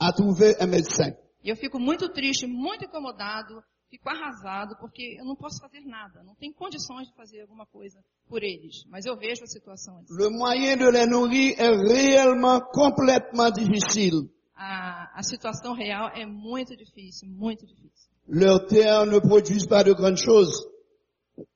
à 0.00 0.12
trouver 0.12 0.54
un 0.60 0.66
médecin. 0.66 1.12
eu 1.44 1.54
fico 1.56 1.78
muito 1.78 2.08
triste, 2.10 2.46
muito 2.46 2.84
incomodado, 2.86 3.62
fico 3.96 4.08
arrasado, 4.08 4.76
porque 4.80 5.16
eu 5.18 5.24
não 5.24 5.36
posso 5.36 5.60
fazer 5.60 5.80
nada, 5.86 6.22
não 6.24 6.34
tenho 6.34 6.52
condições 6.54 7.06
de 7.08 7.14
fazer 7.14 7.42
alguma 7.42 7.64
coisa 7.66 7.98
por 8.28 8.42
eles. 8.42 8.84
Mas 8.90 9.04
eu 9.06 9.16
vejo 9.16 9.42
a 9.44 9.46
situação 9.46 9.96
assim. 9.98 10.14
Le 10.16 10.30
moyen 10.30 10.76
de 10.76 10.90
les 10.90 11.06
nourrir 11.08 11.54
est 11.58 11.76
réellement 11.92 12.60
complètement 12.72 13.50
difficile. 13.52 14.28
A, 14.56 15.18
a 15.18 15.22
situação 15.22 15.74
real 15.74 16.08
é 16.14 16.26
muito 16.26 16.76
difícil, 16.76 17.28
muito 17.28 17.64
difícil. 17.66 18.10
Leurs 18.26 18.66
terres 18.68 19.06
ne 19.06 19.20
produisent 19.20 19.66
pas 19.68 19.84
de 19.84 19.92
grandes 19.94 20.22
choses. 20.24 20.54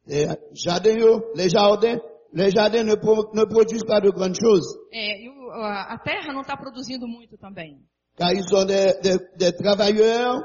Les 0.06 0.26
jardins, 0.52 1.20
les 1.34 1.48
jardins, 1.48 1.98
les 2.32 2.50
jardins 2.50 2.84
ne, 2.84 2.94
pro- 2.96 3.30
ne 3.34 3.44
produisent 3.46 3.84
pas 3.86 4.00
de 4.00 4.10
grandes 4.10 4.38
choses. 4.38 4.66
É, 4.92 5.22
e 5.24 5.28
o- 5.28 5.50
a, 5.52 5.98
terra 5.98 6.32
não 6.32 6.42
está 6.42 6.56
produzindo 6.56 7.06
muito 7.08 7.36
também. 7.38 7.78
Car 8.16 8.32
ils 8.34 8.52
ont 8.52 8.64
des, 8.66 8.98
des- 9.00 9.18
des 9.36 9.52
travailleurs, 9.56 10.42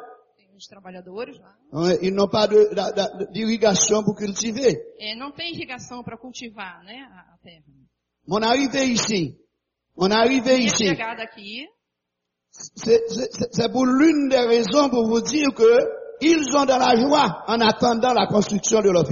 Tem 0.53 0.57
os 0.57 0.67
trabalhadores 0.67 1.39
lá. 1.39 1.55
ils 2.03 2.13
n'ont 2.13 2.29
pas 2.29 2.47
de- 2.47 2.75
d'a- 2.75 2.91
d'a- 2.91 3.25
d'irrigation 3.31 4.03
pour 4.03 4.15
cultiver. 4.15 4.75
É, 4.99 5.15
não 5.15 5.31
tem 5.31 5.51
irrigação 5.51 6.03
para 6.03 6.15
cultivar 6.15 6.83
né, 6.83 7.01
a, 7.11 7.33
a 7.33 7.37
terra. 7.41 7.63
Mon 8.27 8.43
arrivée 8.43 8.85
ici, 8.85 9.35
mon 9.97 10.11
arrivée 10.11 10.59
ici, 10.59 10.85
chegada 10.85 11.23
aqui 11.23 11.67
c'est 12.51 13.01
c'est 13.51 13.71
pour 13.71 13.85
l'une 13.87 14.29
des 14.29 14.45
raisons 14.45 14.91
pour 14.91 15.07
vous 15.07 15.21
dire 15.21 15.51
que 15.55 15.71
ils 16.21 16.45
ont 16.55 16.65
de 16.65 16.77
la 16.77 16.95
joie 17.01 17.43
en 17.47 17.59
attendant 17.59 18.13
la 18.13 18.27
construction 18.27 18.79
de 18.81 18.91
leur. 18.91 19.05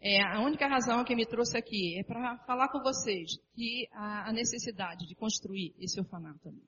É, 0.00 0.20
a 0.22 0.40
única 0.40 0.66
razão 0.66 1.04
que 1.04 1.14
me 1.14 1.24
trouxe 1.24 1.56
aqui 1.56 1.98
é 2.00 2.02
para 2.02 2.36
falar 2.46 2.68
com 2.68 2.80
vocês 2.82 3.38
que 3.54 3.86
a, 3.92 4.28
a 4.28 4.32
necessidade 4.32 5.06
de 5.06 5.14
construir 5.14 5.72
esse 5.78 6.00
orfanato 6.00 6.48
ali. 6.48 6.62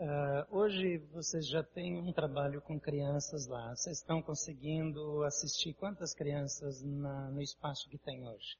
Ah, 0.00 0.46
hoje 0.50 0.98
vocês 1.12 1.48
já 1.48 1.62
têm 1.62 2.00
um 2.00 2.12
trabalho 2.12 2.60
com 2.62 2.78
crianças 2.78 3.48
lá. 3.48 3.74
Vocês 3.74 3.98
estão 3.98 4.22
conseguindo 4.22 5.22
assistir 5.24 5.74
quantas 5.74 6.14
crianças 6.14 6.82
na- 6.84 7.30
no 7.30 7.40
espaço 7.42 7.88
que 7.90 7.98
tem 7.98 8.24
hoje? 8.28 8.56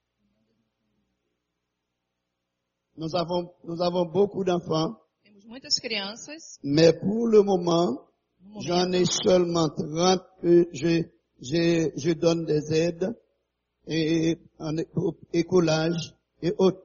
Nous 2.96 3.14
avons, 3.14 3.54
nous 3.62 3.80
avons 3.80 4.04
beaucoup 4.10 4.42
d'enfants, 4.44 4.96
Temos 5.22 5.44
muitas 5.44 5.78
crianças, 5.78 6.58
mais 6.64 6.92
pour 6.98 7.28
le 7.28 7.44
moment, 7.44 8.08
j'en 8.60 8.90
ai 8.92 9.04
seulement 9.06 9.68
30 9.68 10.20
que 10.40 10.66
je, 10.72 11.04
je, 11.40 11.92
je 11.96 12.12
donne 12.14 12.44
des 12.44 12.72
aides 12.72 13.14
et 13.86 14.36
en 14.58 14.76
écolage 15.32 16.16
et 16.42 16.52
autres. 16.58 16.82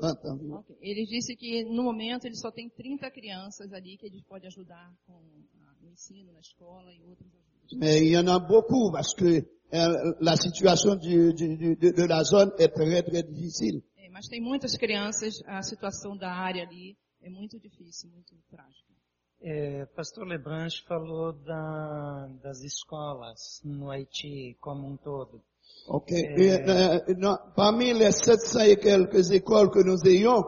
30 0.00 0.28
environ. 0.28 0.58
Ok. 0.58 0.76
Ele 0.80 1.04
disse 1.06 1.34
que 1.36 1.64
no 1.64 1.82
momento 1.82 2.24
ele 2.26 2.36
só 2.36 2.50
tem 2.50 2.68
30 2.68 3.10
crianças 3.10 3.72
ali 3.72 3.96
que 3.96 4.06
ele 4.06 4.22
pode 4.28 4.46
ajudar 4.46 4.92
com 5.06 5.14
ah, 5.60 5.74
o 5.82 5.88
ensino 5.88 6.32
na 6.32 6.40
escola 6.40 6.92
e 6.92 7.02
outras 7.02 7.28
ajudas. 7.34 7.78
Mais 7.78 8.00
il 8.02 8.12
y 8.12 8.16
en 8.16 8.28
a 8.28 8.38
beaucoup 8.38 8.92
parce 8.92 9.12
que 9.14 9.44
euh, 9.72 10.14
la 10.20 10.36
situation 10.36 10.94
du, 10.96 11.32
du- 11.34 11.56
du- 11.56 11.76
de, 11.76 11.90
de 11.92 12.06
la 12.06 12.22
zone 12.22 12.52
est 12.58 12.72
très 12.72 13.02
très 13.02 13.22
difficile. 13.24 13.82
É, 13.96 14.08
mas 14.10 14.28
tem 14.28 14.40
muitas 14.40 14.76
crianças, 14.76 15.42
a 15.46 15.60
situação 15.62 16.16
da 16.16 16.30
área 16.32 16.62
ali 16.62 16.96
é 17.20 17.28
muito 17.28 17.58
difícil, 17.58 18.08
muito 18.10 18.34
trágica. 18.48 18.94
É, 19.40 19.84
Pastor 19.94 20.26
Lebranche 20.26 20.82
falou 20.86 21.32
da, 21.32 22.26
das 22.42 22.62
escolas 22.62 23.60
no 23.64 23.90
Haiti 23.90 24.56
como 24.60 24.86
um 24.86 24.96
todo. 24.96 25.42
Ok. 25.88 26.12
Et, 26.12 26.52
euh, 26.68 27.00
non, 27.16 27.36
parmi 27.54 27.92
les 27.92 28.12
700 28.12 28.60
et 28.60 28.76
quelques 28.76 29.30
écoles 29.30 29.70
que 29.70 29.82
nous 29.82 29.98
ayons, 30.06 30.44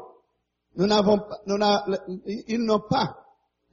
nous 0.76 0.86
n'avons 0.86 1.18
pas, 1.18 1.38
nous 1.46 1.58
ils 2.46 2.64
n'ont 2.64 2.82
pas 2.88 3.16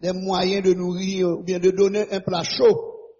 des 0.01 0.13
moyens 0.13 0.63
de 0.63 0.73
nourrir 0.73 1.28
ou 1.28 1.43
bien 1.43 1.60
de 1.60 1.71
donner 1.71 2.06
un 2.12 2.19
plat 2.19 2.43
chaud 2.43 2.75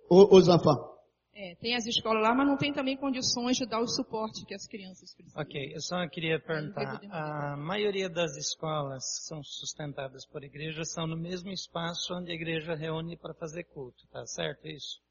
aux, 0.10 0.28
aux 0.32 0.50
enfants. 0.50 0.96
É, 1.38 1.54
tem 1.56 1.76
as 1.76 1.86
escolas 1.86 2.24
lá, 2.24 2.34
mas 2.34 2.48
não 2.48 2.56
tem 2.56 2.72
também 2.72 2.96
condições 2.96 3.58
de 3.58 3.66
dar 3.66 3.82
o 3.82 3.88
suporte 3.88 4.46
que 4.46 4.56
as 4.56 4.66
crianças 4.66 5.14
precisam. 5.14 5.42
Ok, 5.42 5.74
eu 5.76 5.82
só 5.82 6.08
queria 6.08 6.40
perguntar, 6.40 7.02
a 7.12 7.58
maioria 7.58 8.10
das 8.10 8.38
escolas 8.38 9.04
que 9.20 9.28
são 9.28 9.44
sustentadas 9.44 10.26
por 10.26 10.46
igrejas 10.46 10.94
são 10.94 11.06
no 11.06 11.18
mesmo 11.18 11.52
espaço 11.52 12.14
onde 12.16 12.32
a 12.32 12.34
igreja 12.34 12.74
reúne 12.74 13.18
para 13.18 13.34
fazer 13.34 13.66
culto, 13.66 14.08
tá 14.14 14.26
certo 14.26 14.66
isso? 14.66 15.05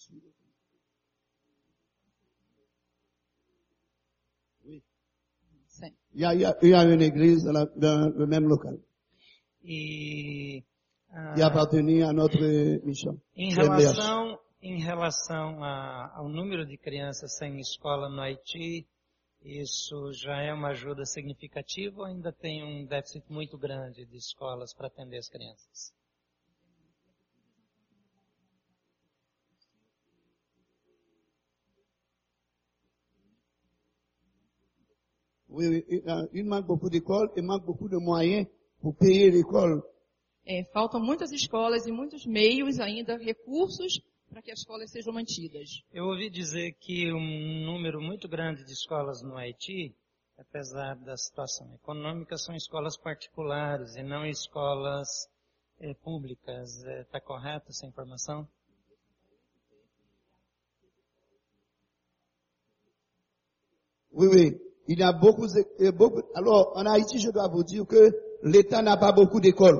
Sim. 0.00 0.20
Il 6.12 6.20
y 6.20 6.24
a, 6.24 6.34
il 6.34 6.40
y 6.40 6.44
a- 6.44 6.56
il 6.62 6.68
y 6.70 6.74
a 6.74 6.82
une 6.84 7.02
église 7.02 7.44
dans, 7.44 7.52
la- 7.52 7.66
dans 7.76 8.12
le 8.16 8.26
même 8.26 8.44
local 8.48 8.78
E 9.64 10.62
ah, 11.12 11.34
qui 11.36 11.42
appartenait 11.42 12.02
à 12.02 12.12
notre 12.12 12.40
mission. 12.84 13.20
em 13.36 13.52
relação, 13.54 14.38
em 14.62 14.80
relação 14.82 15.62
a- 15.62 16.10
ao 16.16 16.28
número 16.28 16.66
de 16.66 16.76
crianças 16.76 17.36
sem 17.36 17.60
escola 17.60 18.08
no 18.08 18.20
Haiti, 18.20 18.86
isso 19.44 20.12
já 20.12 20.40
é 20.42 20.52
uma 20.52 20.68
ajuda 20.70 21.04
significativa 21.04 22.00
ou 22.00 22.04
ainda 22.06 22.32
tem 22.32 22.64
um 22.64 22.84
déficit 22.86 23.24
muito 23.30 23.56
grande 23.56 24.04
de 24.04 24.16
escolas 24.16 24.74
para 24.74 24.88
atender 24.88 25.18
as 25.18 25.28
crianças? 25.28 25.92
Il, 35.60 36.28
il 36.32 36.44
manque 36.44 36.66
beaucoup 36.66 36.90
d'écoles, 36.90 37.30
il 37.36 37.42
manque 37.42 37.64
beaucoup 37.64 37.88
de 37.88 37.96
moyens 37.96 38.46
pour 38.80 38.94
payer 38.94 39.30
l'école. 39.30 39.82
É, 40.46 40.64
faltam 40.72 41.00
muitas 41.00 41.30
escolas 41.32 41.86
e 41.86 41.92
muitos 41.92 42.26
meios 42.26 42.80
ainda, 42.80 43.16
recursos, 43.16 44.00
para 44.28 44.42
que 44.42 44.50
as 44.50 44.60
escolas 44.60 44.90
sejam 44.90 45.12
mantidas. 45.12 45.82
Eu 45.92 46.06
ouvi 46.06 46.30
dizer 46.30 46.72
que 46.80 47.12
um 47.12 47.64
número 47.64 48.00
muito 48.00 48.28
grande 48.28 48.64
de 48.64 48.72
escolas 48.72 49.22
no 49.22 49.36
Haiti, 49.36 49.94
apesar 50.38 50.96
da 50.96 51.16
situação 51.16 51.72
econômica, 51.74 52.36
são 52.36 52.54
escolas 52.54 52.96
particulares 52.96 53.96
e 53.96 54.02
não 54.02 54.24
escolas 54.24 55.28
eh, 55.80 55.94
públicas. 55.94 56.82
Está 56.84 57.20
correta 57.20 57.66
essa 57.68 57.86
informação? 57.86 58.48
Oui, 64.12 64.28
oui. 64.28 64.69
Il 64.92 64.98
y 64.98 65.02
a 65.04 65.12
beaucoup, 65.12 65.46
euh, 65.46 65.92
beaucoup. 65.92 66.20
Alors, 66.34 66.72
en 66.74 66.84
Haïti, 66.84 67.20
je 67.20 67.30
dois 67.30 67.46
vous 67.46 67.62
dire 67.62 67.86
que 67.86 68.10
l'État 68.42 68.82
n'a 68.82 68.96
pas 68.96 69.12
beaucoup 69.12 69.38
d'écoles. 69.40 69.78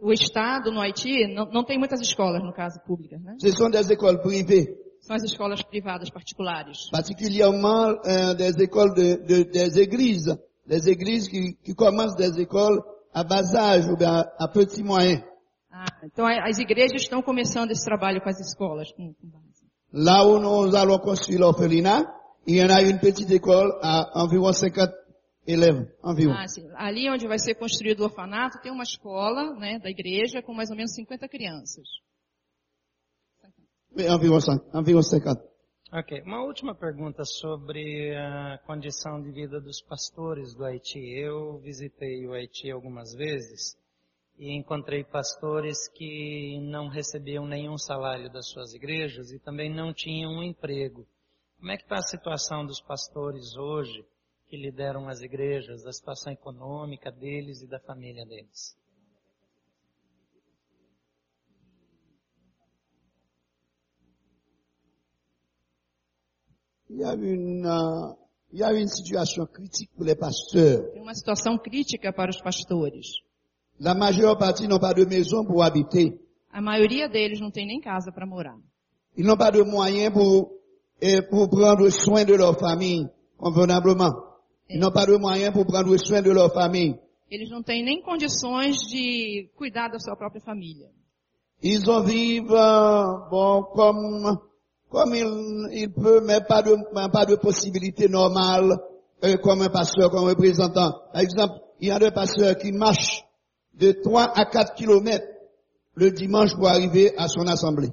O, 0.00 0.12
Estado 0.12 0.70
no 0.70 0.80
Haiti 0.80 1.26
não, 1.34 1.46
não 1.50 1.64
tem 1.64 1.78
muitas 1.78 2.00
escolas, 2.00 2.40
no 2.44 2.52
caso, 2.52 2.78
públicas, 2.86 3.20
né? 3.20 3.34
Ce 3.40 3.50
sont 3.52 3.70
des 3.70 3.90
écoles 3.90 4.20
privées, 4.20 4.68
São 5.00 5.16
as 5.16 5.22
escolas 5.24 5.62
privadas 5.62 6.10
particulares. 6.10 6.88
particulièrement 6.92 7.94
euh, 8.04 8.34
des 8.34 8.60
écoles 8.62 8.94
de, 8.94 9.16
de- 9.26 9.42
des 9.50 9.78
églises, 9.80 10.36
des 10.66 10.88
églises 10.88 11.28
qui, 11.28 11.56
qui 11.64 11.74
commencent 11.74 12.14
des 12.16 12.38
écoles 12.40 12.80
à 13.12 13.24
bas 13.24 13.54
âge 13.56 13.88
ou 13.88 13.96
bien 13.96 14.12
à, 14.14 14.44
à 14.44 14.48
petits 14.48 14.82
moyens. 14.84 15.22
Ah, 15.72 15.86
então 16.04 16.24
as 16.26 16.58
igrejas 16.58 17.00
estão 17.02 17.20
começando 17.22 17.70
esse 17.72 17.84
trabalho 17.84 18.20
com 18.20 18.28
as 18.28 18.38
escolas. 18.40 18.88
Là 19.92 20.24
où 20.26 20.38
nous 20.38 20.74
allons 20.76 20.98
construire 20.98 21.40
l'orphelinat, 21.40 22.04
il 22.46 22.56
y 22.56 22.62
en 22.62 22.70
a 22.70 22.82
une 22.82 22.98
petite 22.98 23.30
école 23.30 23.72
à 23.82 24.10
environ 24.14 24.52
50 24.52 24.92
élèves, 25.46 25.86
environ. 26.02 26.34
Ah, 26.36 26.46
sim. 26.46 26.68
Ali 26.76 27.08
onde 27.10 27.26
vai 27.26 27.38
ser 27.38 27.54
construído 27.54 28.00
o 28.00 28.04
orfanato, 28.04 28.60
tem 28.60 28.70
uma 28.70 28.84
escola 28.84 29.54
né, 29.54 29.78
da 29.78 29.90
igreja 29.90 30.42
com 30.42 30.54
mais 30.54 30.70
ou 30.70 30.76
menos 30.76 30.94
50 30.94 31.28
crianças. 31.28 31.86
Oui, 33.96 34.06
environ, 34.06 34.40
5, 34.40 34.78
environ 34.78 35.02
50. 35.02 35.48
Ok. 35.90 36.20
Uma 36.22 36.42
última 36.42 36.74
pergunta 36.74 37.24
sobre 37.24 38.14
a 38.14 38.58
condição 38.66 39.22
de 39.22 39.30
vida 39.32 39.58
dos 39.58 39.80
pastores 39.80 40.54
do 40.54 40.64
Haiti. 40.64 40.98
Eu 40.98 41.58
visitei 41.60 42.26
o 42.26 42.34
Haiti 42.34 42.70
algumas 42.70 43.14
vezes 43.14 43.74
e 44.38 44.54
encontrei 44.54 45.02
pastores 45.02 45.88
que 45.88 46.60
não 46.60 46.88
recebiam 46.88 47.46
nenhum 47.46 47.78
salário 47.78 48.30
das 48.30 48.48
suas 48.48 48.74
igrejas 48.74 49.32
e 49.32 49.38
também 49.38 49.74
não 49.74 49.94
tinham 49.94 50.30
um 50.30 50.42
emprego. 50.42 51.06
Como 51.58 51.72
é 51.72 51.76
que 51.76 51.82
está 51.82 51.96
a 51.96 52.02
situação 52.02 52.64
dos 52.64 52.80
pastores 52.80 53.56
hoje 53.56 54.04
que 54.46 54.56
lideram 54.56 55.08
as 55.08 55.20
igrejas, 55.20 55.84
a 55.84 55.92
situação 55.92 56.32
econômica 56.32 57.10
deles 57.10 57.62
e 57.62 57.66
da 57.66 57.80
família 57.80 58.24
deles? 58.24 58.76
Il 66.88 67.00
y 67.00 67.04
a 67.04 67.12
une, 67.12 67.66
euh, 67.66 68.14
il 68.50 68.60
y 68.60 68.64
a 68.64 68.72
une 68.72 68.88
situation 68.88 69.44
critique 69.46 69.90
pour 69.94 70.06
les 70.06 70.14
pasteurs. 70.14 70.90
Tem 70.92 71.02
uma 71.02 71.14
situação 71.14 71.58
crítica 71.58 72.12
para 72.12 72.30
os 72.30 72.40
pastores. 72.40 73.20
La 73.78 73.94
majeure 73.94 74.38
partie 74.38 74.66
n'ont 74.66 74.80
pas 74.80 74.94
de 74.94 75.04
maison 75.04 75.44
pour 75.44 75.62
habiter. 75.62 76.18
A 76.50 76.62
maioria 76.62 77.08
deles 77.08 77.40
não 77.40 77.50
tem 77.50 77.66
nem 77.66 77.80
casa 77.80 78.10
para 78.10 78.24
morar. 78.24 78.56
Ils 79.16 79.26
n'ont 79.26 79.36
pas 79.36 79.50
de 79.50 79.62
moyens 79.62 80.14
pour, 80.14 80.57
eh, 81.00 81.22
pour 81.22 81.48
prendre 81.48 81.88
soin 81.90 82.24
de 82.24 82.34
leur 82.34 82.58
famille 82.58 83.08
convenablement. 83.38 84.12
Ils 84.68 84.80
n'ont 84.80 84.90
pas 84.90 85.06
de 85.06 85.16
moyens 85.16 85.52
pour 85.52 85.66
prendre 85.66 85.96
soin 85.96 86.22
de 86.22 86.30
leur 86.30 86.52
famille. 86.52 86.96
Eles 87.30 87.50
não 87.50 87.62
têm 87.62 87.84
nem 87.84 88.00
condições 88.00 88.76
de 88.90 89.50
cuidar 89.54 89.90
da 89.90 89.98
sua 89.98 90.16
própria 90.16 90.40
família. 90.40 90.88
Ils 91.62 91.86
en 91.88 92.02
vivent, 92.02 92.52
euh, 92.52 93.28
bon, 93.30 93.64
comme, 93.74 94.38
comme 94.88 95.14
ils, 95.14 95.68
ils 95.72 95.92
peuvent, 95.92 96.24
mais 96.24 96.40
pas 96.40 96.62
de, 96.62 96.74
pas 97.10 97.26
de 97.26 97.36
possibilité 97.36 98.08
normale, 98.08 98.78
euh, 99.24 99.36
comme 99.38 99.60
un 99.62 99.68
pasteur, 99.68 100.10
comme 100.10 100.24
un 100.24 100.30
représentant. 100.30 100.92
Par 101.12 101.20
exemple, 101.20 101.54
il 101.80 101.88
y 101.88 101.90
a 101.90 101.98
des 101.98 102.10
pasteurs 102.12 102.56
qui 102.56 102.72
marchent 102.72 103.24
de 103.74 103.92
3 103.92 104.32
à 104.34 104.46
4 104.46 104.74
kilomètres 104.74 105.26
le 105.94 106.10
dimanche 106.12 106.54
pour 106.54 106.68
arriver 106.68 107.12
à 107.18 107.28
son 107.28 107.46
assemblée. 107.46 107.90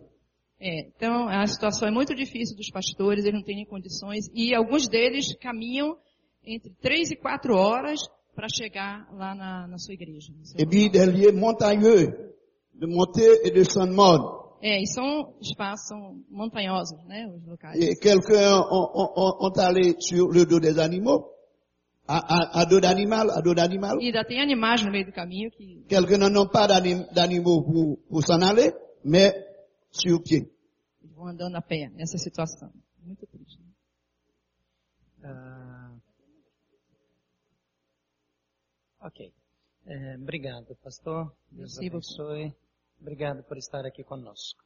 É, 0.68 0.88
então 0.88 1.28
a 1.30 1.46
situação 1.46 1.88
é 1.88 1.92
muito 1.92 2.16
difícil 2.16 2.56
dos 2.58 2.72
pastores, 2.72 3.24
eles 3.24 3.36
não 3.36 3.44
têm 3.44 3.58
nem 3.58 3.66
condições 3.68 4.26
e 4.34 4.52
alguns 4.56 4.88
deles 4.88 5.36
caminham 5.40 5.96
entre 6.44 6.72
três 6.82 7.12
e 7.12 7.16
quatro 7.16 7.54
horas 7.56 8.00
para 8.36 8.48
chegar 8.50 9.08
lá 9.14 9.36
na, 9.36 9.68
na 9.68 9.78
sua 9.78 9.94
igreja. 9.94 10.34
seu 10.44 10.60
Et 10.60 10.66
puis 10.68 10.90
des 10.90 11.06
lieux 11.06 11.32
montagneux, 11.32 12.34
de 12.74 12.88
montée 12.88 13.42
et 13.46 13.52
de 13.52 13.64
mode. 13.94 14.24
É, 14.64 14.82
e 14.82 14.88
são 14.88 15.36
espaços 15.40 15.88
são 15.88 16.24
montanhosos, 16.32 16.98
né, 17.06 17.28
os 17.28 17.46
locais. 17.46 17.78
Et 17.80 17.96
quelqu'un 18.00 18.58
ont, 18.72 19.54
allé 19.60 19.94
sur 20.00 20.28
le 20.32 20.46
dos 20.46 20.60
des 20.60 20.80
animaux, 20.80 21.28
à, 22.08 22.18
à- 22.18 22.62
à 22.62 22.66
dos 22.66 22.80
d'animal, 22.82 23.30
à 23.30 23.42
dos 23.42 23.54
d'animal. 23.54 24.00
E 24.02 24.08
ainda 24.08 24.24
tem 24.26 24.40
animais 24.42 24.84
no 24.84 24.92
meio 24.92 25.06
do 25.06 25.12
caminho 25.12 25.52
que 25.52 25.86
Quelqu'un 25.88 26.18
n'en 26.18 26.36
ont 26.36 26.50
pas 26.50 26.66
d'anim- 26.68 27.06
d'animaux 27.14 27.62
pour, 27.62 28.00
pour 28.10 28.24
s'en 28.24 28.42
aller, 28.42 28.74
mais 29.04 29.32
sur 29.92 30.20
pied. 30.24 30.50
Andando 31.28 31.56
a 31.56 31.62
pé 31.62 31.90
nessa 31.90 32.18
situação. 32.18 32.72
Muito 33.00 33.26
triste. 33.28 33.60
né? 33.62 35.30
Ah, 35.30 35.94
ok. 39.02 39.32
Eh, 39.88 40.16
obrigado, 40.22 40.76
pastor. 40.84 41.32
Deus 41.52 41.78
Merci 41.78 41.90
beaucoup. 41.90 42.06
abençoe. 42.20 42.56
Obrigado 43.02 43.44
por 43.44 43.58
estar 43.58 43.86
aqui 43.86 44.04
conosco. 44.04 44.64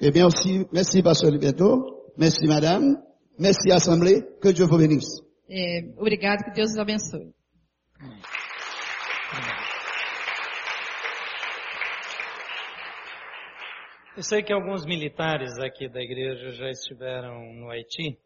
Eh 0.00 0.10
bien 0.10 0.24
aussi, 0.26 0.66
merci 0.72 1.02
Pasteur 1.02 1.30
Liberto, 1.32 2.12
merci 2.16 2.46
Madame, 2.46 2.96
merci 3.38 3.70
Assemblée, 3.72 4.22
que 4.40 4.52
Dieu 4.52 4.66
vous 4.66 4.78
bénisse. 4.78 5.20
É, 5.48 5.82
obrigado, 5.98 6.44
que 6.44 6.52
Deus 6.52 6.70
os 6.70 6.78
abençoe. 6.78 7.34
Eu 14.16 14.22
sei 14.22 14.42
que 14.42 14.52
alguns 14.52 14.84
militares 14.84 15.58
aqui 15.58 15.88
da 15.88 16.00
igreja 16.00 16.50
já 16.52 16.68
estiveram 16.68 17.52
no 17.54 17.70
Haiti 17.70 18.18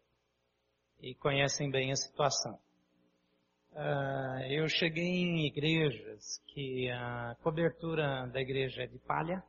e 1.01 1.13
conhecem 1.15 1.69
bem 1.69 1.91
a 1.91 1.95
situação. 1.95 2.59
Ah, 3.75 4.41
eu 4.49 4.67
cheguei 4.67 5.05
em 5.05 5.45
igrejas 5.45 6.41
que 6.47 6.89
a 6.89 7.35
cobertura 7.43 8.27
da 8.27 8.41
igreja 8.41 8.83
é 8.83 8.87
de 8.87 8.97
palha, 8.99 9.43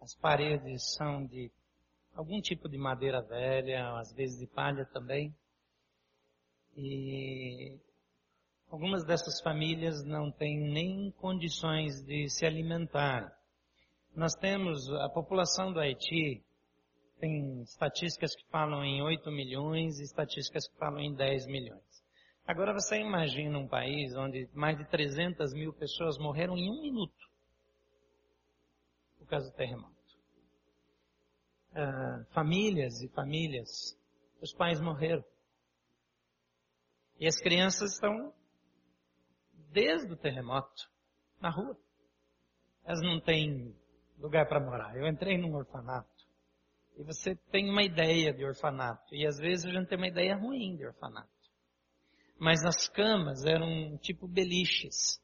as 0.00 0.14
paredes 0.14 0.94
são 0.96 1.26
de 1.26 1.50
algum 2.14 2.40
tipo 2.40 2.68
de 2.68 2.78
madeira 2.78 3.20
velha, 3.22 3.98
às 3.98 4.12
vezes 4.12 4.38
de 4.38 4.46
palha 4.46 4.84
também. 4.86 5.34
E 6.76 7.78
Algumas 8.70 9.02
dessas 9.02 9.40
famílias 9.40 10.04
não 10.04 10.30
têm 10.30 10.58
nem 10.58 11.10
condições 11.12 12.02
de 12.04 12.28
se 12.28 12.44
alimentar. 12.44 13.34
Nós 14.18 14.34
temos 14.34 14.90
a 14.94 15.08
população 15.08 15.72
do 15.72 15.78
Haiti, 15.78 16.44
tem 17.20 17.62
estatísticas 17.62 18.34
que 18.34 18.44
falam 18.50 18.84
em 18.84 19.00
8 19.00 19.30
milhões 19.30 20.00
e 20.00 20.02
estatísticas 20.02 20.66
que 20.66 20.76
falam 20.76 20.98
em 20.98 21.14
10 21.14 21.46
milhões. 21.46 22.04
Agora 22.44 22.72
você 22.72 22.98
imagina 22.98 23.56
um 23.56 23.68
país 23.68 24.16
onde 24.16 24.50
mais 24.52 24.76
de 24.76 24.84
300 24.86 25.54
mil 25.54 25.72
pessoas 25.72 26.18
morreram 26.18 26.56
em 26.56 26.68
um 26.68 26.82
minuto 26.82 27.30
por 29.20 29.28
causa 29.28 29.48
do 29.48 29.54
terremoto. 29.54 29.94
Uh, 31.70 32.24
famílias 32.32 33.00
e 33.00 33.08
famílias, 33.10 33.96
os 34.42 34.52
pais 34.52 34.80
morreram. 34.80 35.24
E 37.20 37.28
as 37.28 37.38
crianças 37.40 37.92
estão 37.92 38.34
desde 39.70 40.12
o 40.12 40.16
terremoto 40.16 40.90
na 41.40 41.50
rua. 41.50 41.78
Elas 42.84 43.00
não 43.00 43.20
têm 43.20 43.72
lugar 44.18 44.46
para 44.48 44.60
morar. 44.60 44.96
Eu 44.96 45.06
entrei 45.06 45.38
num 45.38 45.54
orfanato 45.54 46.08
e 46.96 47.02
você 47.02 47.36
tem 47.50 47.70
uma 47.70 47.82
ideia 47.82 48.32
de 48.32 48.44
orfanato 48.44 49.14
e 49.14 49.26
às 49.26 49.38
vezes 49.38 49.66
a 49.66 49.70
gente 49.70 49.88
tem 49.88 49.98
uma 49.98 50.08
ideia 50.08 50.36
ruim 50.36 50.76
de 50.76 50.84
orfanato. 50.84 51.28
Mas 52.38 52.64
as 52.64 52.88
camas 52.88 53.44
eram 53.44 53.96
tipo 53.98 54.26
beliches. 54.28 55.20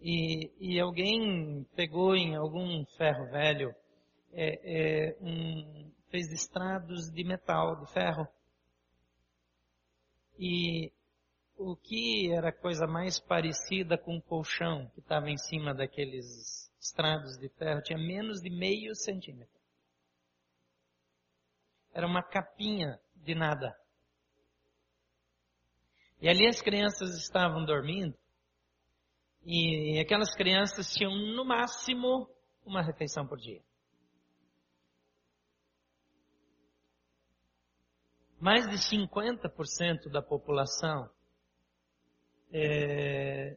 E, 0.00 0.50
e 0.60 0.80
alguém 0.80 1.64
pegou 1.74 2.14
em 2.14 2.36
algum 2.36 2.84
ferro 2.96 3.26
velho, 3.30 3.74
é, 4.32 4.60
é, 5.10 5.16
um, 5.20 5.90
fez 6.10 6.30
estrados 6.32 7.10
de 7.10 7.24
metal, 7.24 7.76
de 7.76 7.92
ferro. 7.92 8.28
E 10.38 10.92
o 11.56 11.74
que 11.74 12.30
era 12.30 12.50
a 12.50 12.52
coisa 12.52 12.86
mais 12.86 13.18
parecida 13.18 13.96
com 13.96 14.16
um 14.16 14.20
colchão 14.20 14.90
que 14.94 15.00
estava 15.00 15.30
em 15.30 15.38
cima 15.38 15.74
daqueles 15.74 16.65
estrados 16.86 17.36
de 17.38 17.48
ferro 17.50 17.82
tinha 17.82 17.98
menos 17.98 18.40
de 18.40 18.50
meio 18.50 18.94
centímetro. 18.94 19.60
Era 21.92 22.06
uma 22.06 22.22
capinha 22.22 23.00
de 23.14 23.34
nada. 23.34 23.76
E 26.20 26.28
ali 26.28 26.46
as 26.46 26.60
crianças 26.60 27.16
estavam 27.16 27.64
dormindo 27.64 28.16
e 29.48 30.00
aquelas 30.00 30.34
crianças 30.34 30.92
tinham 30.92 31.14
no 31.14 31.44
máximo 31.44 32.28
uma 32.64 32.82
refeição 32.82 33.24
por 33.26 33.38
dia. 33.38 33.62
Mais 38.40 38.66
de 38.66 38.76
50% 38.76 40.10
da 40.10 40.20
população 40.20 41.08
é, 42.52 43.56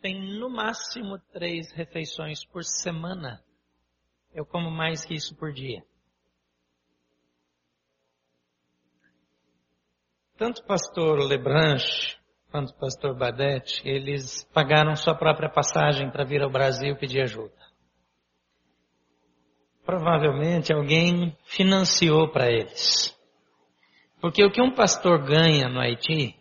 tem 0.00 0.38
no 0.38 0.48
máximo 0.48 1.18
três 1.32 1.70
refeições 1.72 2.44
por 2.44 2.64
semana. 2.64 3.42
Eu 4.34 4.44
como 4.46 4.70
mais 4.70 5.04
que 5.04 5.14
isso 5.14 5.36
por 5.36 5.52
dia. 5.52 5.84
Tanto 10.36 10.62
o 10.62 10.66
pastor 10.66 11.18
Lebranche 11.18 12.18
quanto 12.50 12.70
o 12.70 12.78
pastor 12.78 13.16
Badete, 13.16 13.80
eles 13.86 14.44
pagaram 14.52 14.96
sua 14.96 15.14
própria 15.14 15.48
passagem 15.48 16.10
para 16.10 16.24
vir 16.24 16.42
ao 16.42 16.50
Brasil 16.50 16.96
pedir 16.96 17.20
ajuda. 17.22 17.54
Provavelmente 19.84 20.72
alguém 20.72 21.36
financiou 21.44 22.28
para 22.28 22.50
eles. 22.50 23.16
Porque 24.20 24.44
o 24.44 24.50
que 24.50 24.60
um 24.60 24.74
pastor 24.74 25.24
ganha 25.24 25.68
no 25.68 25.80
Haiti 25.80 26.39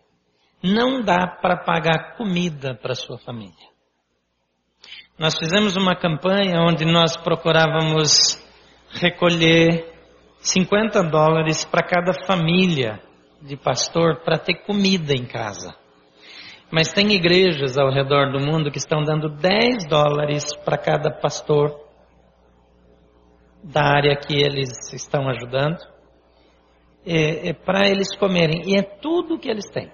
não 0.61 1.01
dá 1.01 1.27
para 1.27 1.57
pagar 1.57 2.15
comida 2.17 2.75
para 2.75 2.95
sua 2.95 3.17
família. 3.17 3.69
Nós 5.17 5.37
fizemos 5.37 5.75
uma 5.75 5.95
campanha 5.95 6.61
onde 6.61 6.85
nós 6.85 7.17
procurávamos 7.17 8.41
recolher 8.91 9.93
50 10.39 11.03
dólares 11.03 11.65
para 11.65 11.83
cada 11.83 12.13
família 12.25 13.01
de 13.41 13.57
pastor 13.57 14.21
para 14.23 14.37
ter 14.37 14.55
comida 14.65 15.13
em 15.13 15.25
casa. 15.25 15.75
Mas 16.71 16.93
tem 16.93 17.11
igrejas 17.11 17.77
ao 17.77 17.89
redor 17.91 18.31
do 18.31 18.39
mundo 18.39 18.71
que 18.71 18.77
estão 18.77 19.03
dando 19.03 19.29
10 19.29 19.87
dólares 19.89 20.45
para 20.63 20.77
cada 20.77 21.11
pastor 21.11 21.89
da 23.63 23.83
área 23.83 24.15
que 24.15 24.35
eles 24.35 24.93
estão 24.93 25.27
ajudando, 25.27 25.79
é, 27.05 27.49
é 27.49 27.53
para 27.53 27.89
eles 27.89 28.15
comerem. 28.17 28.61
E 28.65 28.77
é 28.77 28.83
tudo 28.83 29.39
que 29.39 29.49
eles 29.49 29.69
têm. 29.69 29.91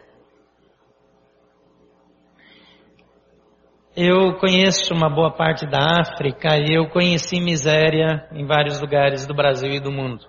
Eu 3.97 4.37
conheço 4.39 4.93
uma 4.93 5.09
boa 5.09 5.31
parte 5.31 5.65
da 5.65 6.01
África 6.01 6.57
e 6.57 6.75
eu 6.75 6.89
conheci 6.89 7.39
miséria 7.39 8.27
em 8.33 8.45
vários 8.45 8.81
lugares 8.81 9.25
do 9.25 9.33
Brasil 9.33 9.71
e 9.71 9.79
do 9.79 9.89
mundo. 9.89 10.25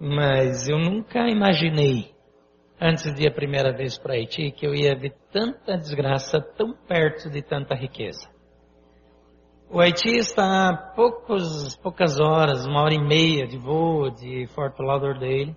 Mas 0.00 0.68
eu 0.68 0.80
nunca 0.80 1.28
imaginei, 1.28 2.10
antes 2.80 3.14
de 3.14 3.22
ir 3.22 3.28
a 3.28 3.32
primeira 3.32 3.72
vez 3.72 3.96
para 3.96 4.14
Haiti, 4.14 4.50
que 4.50 4.66
eu 4.66 4.74
ia 4.74 4.98
ver 4.98 5.14
tanta 5.32 5.76
desgraça 5.76 6.40
tão 6.40 6.72
perto 6.88 7.30
de 7.30 7.40
tanta 7.40 7.76
riqueza. 7.76 8.28
O 9.70 9.78
Haiti 9.78 10.16
está 10.16 10.70
a 10.70 10.76
poucos, 10.76 11.76
poucas 11.76 12.18
horas, 12.18 12.66
uma 12.66 12.82
hora 12.82 12.94
e 12.94 13.00
meia 13.00 13.46
de 13.46 13.56
voo 13.56 14.10
de 14.10 14.48
Fort 14.56 14.76
Lauderdale. 14.80 15.54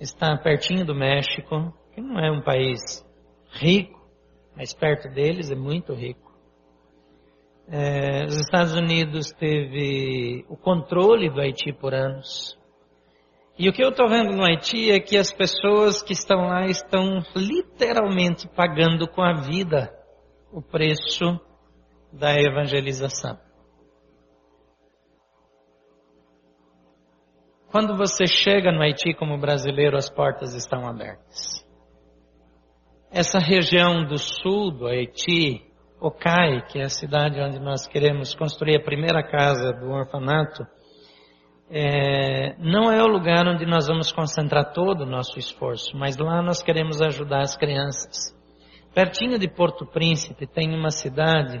Está 0.00 0.34
pertinho 0.38 0.86
do 0.86 0.94
México, 0.94 1.70
que 1.94 2.00
não 2.00 2.18
é 2.18 2.30
um 2.30 2.40
país 2.40 2.80
rico, 3.60 3.99
mas 4.56 4.74
perto 4.74 5.08
deles 5.08 5.50
é 5.50 5.54
muito 5.54 5.94
rico. 5.94 6.30
É, 7.68 8.24
os 8.24 8.36
Estados 8.36 8.74
Unidos 8.74 9.30
teve 9.32 10.44
o 10.48 10.56
controle 10.56 11.30
do 11.30 11.40
Haiti 11.40 11.72
por 11.72 11.94
anos. 11.94 12.58
E 13.56 13.68
o 13.68 13.72
que 13.72 13.84
eu 13.84 13.90
estou 13.90 14.08
vendo 14.08 14.34
no 14.34 14.44
Haiti 14.44 14.90
é 14.90 14.98
que 14.98 15.16
as 15.16 15.32
pessoas 15.32 16.02
que 16.02 16.12
estão 16.12 16.48
lá 16.48 16.64
estão 16.66 17.20
literalmente 17.36 18.48
pagando 18.48 19.06
com 19.08 19.22
a 19.22 19.34
vida 19.34 19.92
o 20.52 20.60
preço 20.60 21.38
da 22.12 22.34
evangelização. 22.40 23.38
Quando 27.70 27.96
você 27.96 28.26
chega 28.26 28.72
no 28.72 28.82
Haiti 28.82 29.14
como 29.14 29.38
brasileiro, 29.38 29.96
as 29.96 30.10
portas 30.10 30.54
estão 30.54 30.88
abertas. 30.88 31.64
Essa 33.12 33.40
região 33.40 34.04
do 34.04 34.16
sul 34.18 34.70
do 34.70 34.86
Haiti, 34.86 35.60
Okai, 36.00 36.64
que 36.68 36.78
é 36.78 36.84
a 36.84 36.88
cidade 36.88 37.40
onde 37.40 37.58
nós 37.58 37.84
queremos 37.84 38.36
construir 38.36 38.76
a 38.76 38.84
primeira 38.84 39.20
casa 39.20 39.72
do 39.72 39.90
orfanato, 39.90 40.64
é, 41.68 42.54
não 42.60 42.90
é 42.90 43.02
o 43.02 43.08
lugar 43.08 43.48
onde 43.48 43.66
nós 43.66 43.88
vamos 43.88 44.12
concentrar 44.12 44.72
todo 44.72 45.00
o 45.00 45.10
nosso 45.10 45.40
esforço, 45.40 45.96
mas 45.96 46.18
lá 46.18 46.40
nós 46.40 46.62
queremos 46.62 47.02
ajudar 47.02 47.40
as 47.40 47.56
crianças. 47.56 48.32
Pertinho 48.94 49.40
de 49.40 49.48
Porto 49.48 49.84
Príncipe 49.84 50.46
tem 50.46 50.72
uma 50.72 50.90
cidade, 50.92 51.60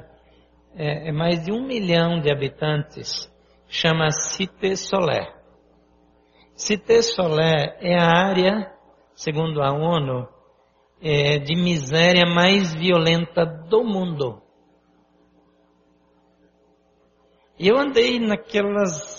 é, 0.76 1.08
é 1.08 1.12
mais 1.12 1.44
de 1.44 1.50
um 1.50 1.66
milhão 1.66 2.20
de 2.20 2.30
habitantes, 2.30 3.28
chama 3.66 4.12
Cité 4.12 4.76
Solé. 4.76 5.34
Cité 6.54 7.02
Solé 7.02 7.76
é 7.80 7.98
a 7.98 8.06
área, 8.06 8.72
segundo 9.16 9.60
a 9.60 9.72
ONU, 9.72 10.28
é, 11.02 11.38
de 11.38 11.54
miséria 11.56 12.26
mais 12.26 12.74
violenta 12.74 13.46
do 13.46 13.82
mundo. 13.82 14.42
E 17.58 17.68
eu 17.68 17.78
andei 17.78 18.18
naquelas. 18.18 19.18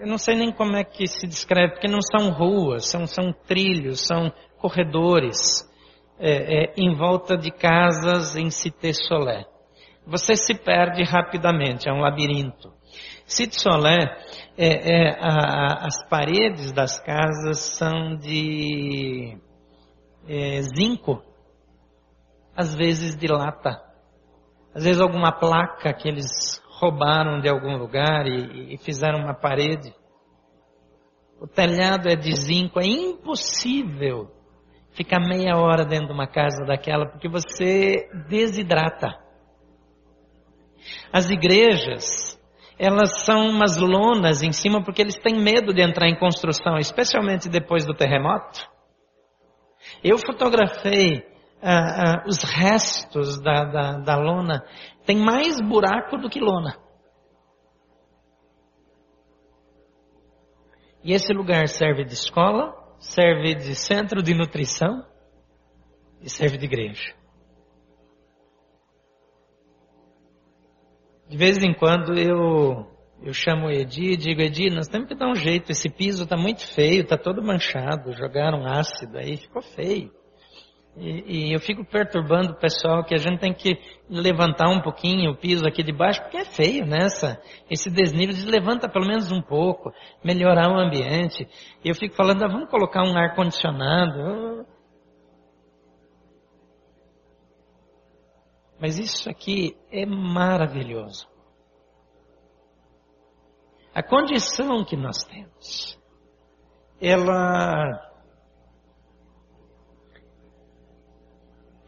Eu 0.00 0.06
não 0.06 0.18
sei 0.18 0.36
nem 0.36 0.52
como 0.52 0.76
é 0.76 0.84
que 0.84 1.06
se 1.06 1.26
descreve, 1.26 1.72
porque 1.74 1.88
não 1.88 2.00
são 2.00 2.30
ruas, 2.30 2.88
são, 2.88 3.06
são 3.06 3.32
trilhos, 3.32 4.06
são 4.06 4.32
corredores 4.58 5.36
é, 6.18 6.64
é, 6.64 6.74
em 6.76 6.94
volta 6.94 7.36
de 7.36 7.50
casas 7.50 8.36
em 8.36 8.50
Cité 8.50 8.92
Solé. 8.92 9.46
Você 10.06 10.34
se 10.34 10.54
perde 10.54 11.02
rapidamente, 11.04 11.88
é 11.88 11.92
um 11.92 12.00
labirinto. 12.00 12.72
Cité 13.24 13.58
Solé, 13.58 13.98
é, 14.56 14.66
é, 14.66 15.18
a, 15.20 15.86
as 15.86 16.08
paredes 16.08 16.72
das 16.72 16.98
casas 17.00 17.58
são 17.76 18.16
de 18.16 19.38
é, 20.28 20.60
zinco, 20.62 21.22
às 22.54 22.74
vezes 22.74 23.16
de 23.16 23.26
lata, 23.26 23.82
às 24.74 24.84
vezes 24.84 25.00
alguma 25.00 25.32
placa 25.32 25.92
que 25.94 26.06
eles 26.06 26.62
roubaram 26.78 27.40
de 27.40 27.48
algum 27.48 27.76
lugar 27.76 28.26
e, 28.26 28.74
e 28.74 28.78
fizeram 28.78 29.20
uma 29.20 29.34
parede. 29.34 29.92
O 31.40 31.46
telhado 31.46 32.08
é 32.08 32.14
de 32.14 32.34
zinco, 32.36 32.78
é 32.78 32.86
impossível 32.86 34.30
ficar 34.92 35.20
meia 35.20 35.56
hora 35.56 35.84
dentro 35.84 36.08
de 36.08 36.12
uma 36.12 36.26
casa 36.26 36.64
daquela 36.64 37.06
porque 37.06 37.28
você 37.28 38.08
desidrata. 38.28 39.16
As 41.12 41.30
igrejas, 41.30 42.38
elas 42.78 43.24
são 43.24 43.48
umas 43.48 43.78
lonas 43.78 44.42
em 44.42 44.52
cima 44.52 44.82
porque 44.82 45.00
eles 45.00 45.16
têm 45.16 45.40
medo 45.40 45.72
de 45.72 45.82
entrar 45.82 46.08
em 46.08 46.18
construção, 46.18 46.76
especialmente 46.76 47.48
depois 47.48 47.86
do 47.86 47.94
terremoto. 47.94 48.77
Eu 50.02 50.18
fotografei 50.18 51.26
ah, 51.62 52.22
ah, 52.22 52.24
os 52.26 52.42
restos 52.42 53.40
da, 53.40 53.64
da, 53.64 53.92
da 53.98 54.16
lona. 54.16 54.64
Tem 55.04 55.16
mais 55.16 55.60
buraco 55.60 56.16
do 56.18 56.28
que 56.28 56.40
lona. 56.40 56.76
E 61.02 61.12
esse 61.12 61.32
lugar 61.32 61.68
serve 61.68 62.04
de 62.04 62.12
escola, 62.12 62.74
serve 62.98 63.54
de 63.54 63.74
centro 63.74 64.22
de 64.22 64.34
nutrição 64.34 65.04
e 66.20 66.28
serve 66.28 66.58
de 66.58 66.66
igreja. 66.66 67.14
De 71.28 71.36
vez 71.36 71.58
em 71.62 71.74
quando 71.74 72.14
eu, 72.18 72.86
eu 73.22 73.32
chamo 73.32 73.66
o 73.66 73.70
Edi 73.70 74.12
e 74.12 74.16
digo, 74.16 74.40
Edi, 74.40 74.70
nós 74.70 74.88
temos 74.88 75.08
que 75.08 75.14
dar 75.14 75.28
um 75.28 75.34
jeito, 75.34 75.72
esse 75.72 75.88
piso 75.88 76.22
está 76.22 76.36
muito 76.36 76.66
feio, 76.74 77.02
está 77.02 77.16
todo 77.18 77.42
manchado, 77.42 78.12
jogaram 78.12 78.64
ácido 78.64 79.18
aí, 79.18 79.36
ficou 79.36 79.60
feio. 79.60 80.12
E, 80.96 81.50
e, 81.50 81.52
eu 81.52 81.60
fico 81.60 81.84
perturbando 81.84 82.52
o 82.52 82.58
pessoal 82.58 83.04
que 83.04 83.14
a 83.14 83.18
gente 83.18 83.38
tem 83.38 83.52
que 83.52 83.78
levantar 84.10 84.68
um 84.68 84.80
pouquinho 84.80 85.30
o 85.30 85.36
piso 85.36 85.64
aqui 85.64 85.82
de 85.82 85.92
baixo, 85.92 86.20
porque 86.22 86.38
é 86.38 86.44
feio. 86.44 86.84
Né, 86.86 87.06
esse 87.70 87.88
desnível 87.88 88.34
de 88.34 88.44
levanta 88.46 88.88
pelo 88.88 89.06
menos 89.06 89.30
um 89.30 89.40
pouco, 89.40 89.92
melhorar 90.24 90.68
o 90.68 90.78
ambiente. 90.78 91.46
E 91.84 91.88
eu 91.88 91.94
fico 91.94 92.16
falando, 92.16 92.42
ah, 92.42 92.48
vamos 92.48 92.68
colocar 92.68 93.04
um 93.04 93.16
ar 93.16 93.34
condicionado. 93.36 94.66
Mas 98.80 98.98
isso 98.98 99.30
aqui 99.30 99.76
é 99.92 100.04
maravilhoso. 100.04 101.28
A 103.98 104.02
condição 104.04 104.84
que 104.84 104.96
nós 104.96 105.24
temos, 105.24 106.00
ela 107.00 108.00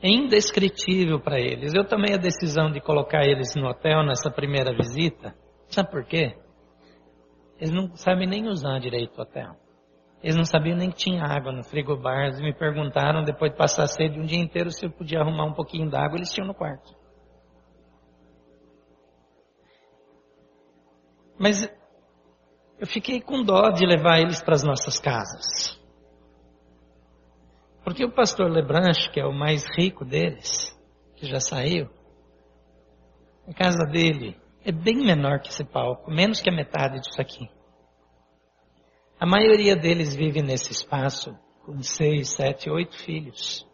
é 0.03 0.09
indescritível 0.09 1.21
para 1.21 1.39
eles. 1.39 1.73
Eu 1.73 1.87
tomei 1.87 2.13
a 2.13 2.17
decisão 2.17 2.73
de 2.73 2.81
colocar 2.81 3.23
eles 3.23 3.55
no 3.55 3.69
hotel 3.69 4.05
nessa 4.05 4.29
primeira 4.29 4.77
visita. 4.77 5.37
Sabe 5.69 5.89
por 5.89 6.05
quê? 6.05 6.37
Eles 7.61 7.73
não 7.73 7.95
sabem 7.95 8.27
nem 8.27 8.49
usar 8.49 8.81
direito 8.81 9.17
o 9.17 9.23
hotel. 9.23 9.55
Eles 10.21 10.35
não 10.35 10.45
sabiam 10.45 10.77
nem 10.77 10.91
que 10.91 10.97
tinha 10.97 11.23
água 11.23 11.53
no 11.53 11.63
frigobar. 11.63 12.25
Eles 12.25 12.41
me 12.41 12.53
perguntaram, 12.53 13.23
depois 13.23 13.53
de 13.53 13.57
passar 13.57 13.87
sede 13.87 14.19
um 14.19 14.27
dia 14.27 14.43
inteiro, 14.43 14.73
se 14.73 14.85
eu 14.85 14.91
podia 14.91 15.21
arrumar 15.21 15.45
um 15.45 15.55
pouquinho 15.55 15.89
d'água. 15.89 16.17
Eles 16.17 16.33
tinham 16.33 16.49
no 16.49 16.55
quarto. 16.55 16.93
Mas 21.39 21.80
eu 22.81 22.87
fiquei 22.87 23.21
com 23.21 23.43
dó 23.43 23.69
de 23.69 23.85
levar 23.85 24.21
eles 24.21 24.43
para 24.43 24.55
as 24.55 24.63
nossas 24.63 24.99
casas. 24.99 25.79
Porque 27.85 28.03
o 28.03 28.11
pastor 28.11 28.51
Lebranche, 28.51 29.11
que 29.13 29.21
é 29.21 29.27
o 29.27 29.35
mais 29.35 29.63
rico 29.77 30.03
deles, 30.03 30.75
que 31.15 31.27
já 31.27 31.41
saiu, 31.41 31.91
a 33.47 33.53
casa 33.53 33.85
dele 33.85 34.35
é 34.65 34.73
bem 34.73 34.97
menor 34.97 35.41
que 35.41 35.51
esse 35.51 35.65
palco, 35.65 36.11
menos 36.11 36.41
que 36.41 36.49
a 36.49 36.55
metade 36.55 37.01
disso 37.01 37.21
aqui. 37.21 37.51
A 39.19 39.27
maioria 39.27 39.77
deles 39.77 40.17
vive 40.17 40.41
nesse 40.41 40.73
espaço 40.73 41.37
com 41.67 41.83
seis, 41.83 42.31
sete, 42.31 42.71
oito 42.71 42.97
filhos, 42.97 43.67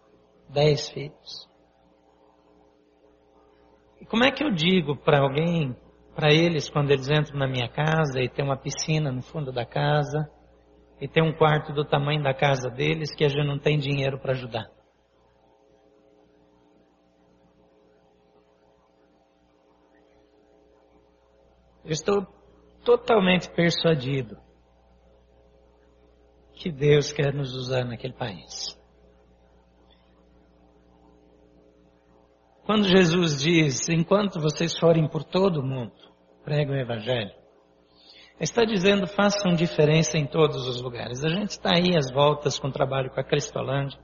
dez 0.48 0.88
filhos. 0.88 1.48
E 4.00 4.04
como 4.04 4.24
é 4.24 4.32
que 4.32 4.42
eu 4.42 4.50
digo 4.50 4.96
para 4.96 5.20
alguém, 5.20 5.76
para 6.16 6.32
eles, 6.32 6.70
quando 6.70 6.90
eles 6.90 7.10
entram 7.10 7.38
na 7.38 7.46
minha 7.46 7.68
casa 7.68 8.22
e 8.22 8.28
tem 8.28 8.42
uma 8.42 8.56
piscina 8.56 9.12
no 9.12 9.20
fundo 9.20 9.52
da 9.52 9.66
casa, 9.66 10.26
e 10.98 11.06
tem 11.06 11.22
um 11.22 11.36
quarto 11.36 11.74
do 11.74 11.84
tamanho 11.84 12.22
da 12.22 12.32
casa 12.32 12.70
deles 12.70 13.14
que 13.14 13.22
a 13.22 13.28
gente 13.28 13.46
não 13.46 13.58
tem 13.58 13.78
dinheiro 13.78 14.18
para 14.18 14.32
ajudar? 14.32 14.66
Eu 21.84 21.92
estou 21.92 22.26
totalmente 22.82 23.48
persuadido 23.50 24.38
que 26.54 26.72
Deus 26.72 27.12
quer 27.12 27.34
nos 27.34 27.54
usar 27.54 27.84
naquele 27.84 28.14
país. 28.14 28.75
Quando 32.66 32.88
Jesus 32.88 33.40
diz, 33.40 33.88
enquanto 33.88 34.40
vocês 34.40 34.76
forem 34.76 35.08
por 35.08 35.22
todo 35.22 35.60
o 35.60 35.64
mundo, 35.64 35.92
pregam 36.44 36.74
o 36.74 36.80
Evangelho, 36.80 37.30
está 38.40 38.64
dizendo, 38.64 39.06
façam 39.06 39.54
diferença 39.54 40.18
em 40.18 40.26
todos 40.26 40.66
os 40.66 40.82
lugares. 40.82 41.24
A 41.24 41.28
gente 41.28 41.50
está 41.50 41.76
aí 41.76 41.96
às 41.96 42.12
voltas 42.12 42.58
com 42.58 42.66
o 42.66 42.72
trabalho 42.72 43.08
com 43.10 43.20
a 43.20 43.24
Cristolândia. 43.24 43.96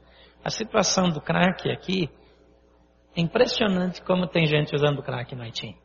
A 0.44 0.48
situação 0.48 1.09
do 1.11 1.20
crack 1.20 1.68
aqui, 1.72 2.09
é 3.16 3.20
impressionante 3.20 4.01
como 4.01 4.29
tem 4.29 4.46
gente 4.46 4.77
usando 4.77 5.03
crack 5.03 5.35
no 5.35 5.42
Haiti. 5.42 5.77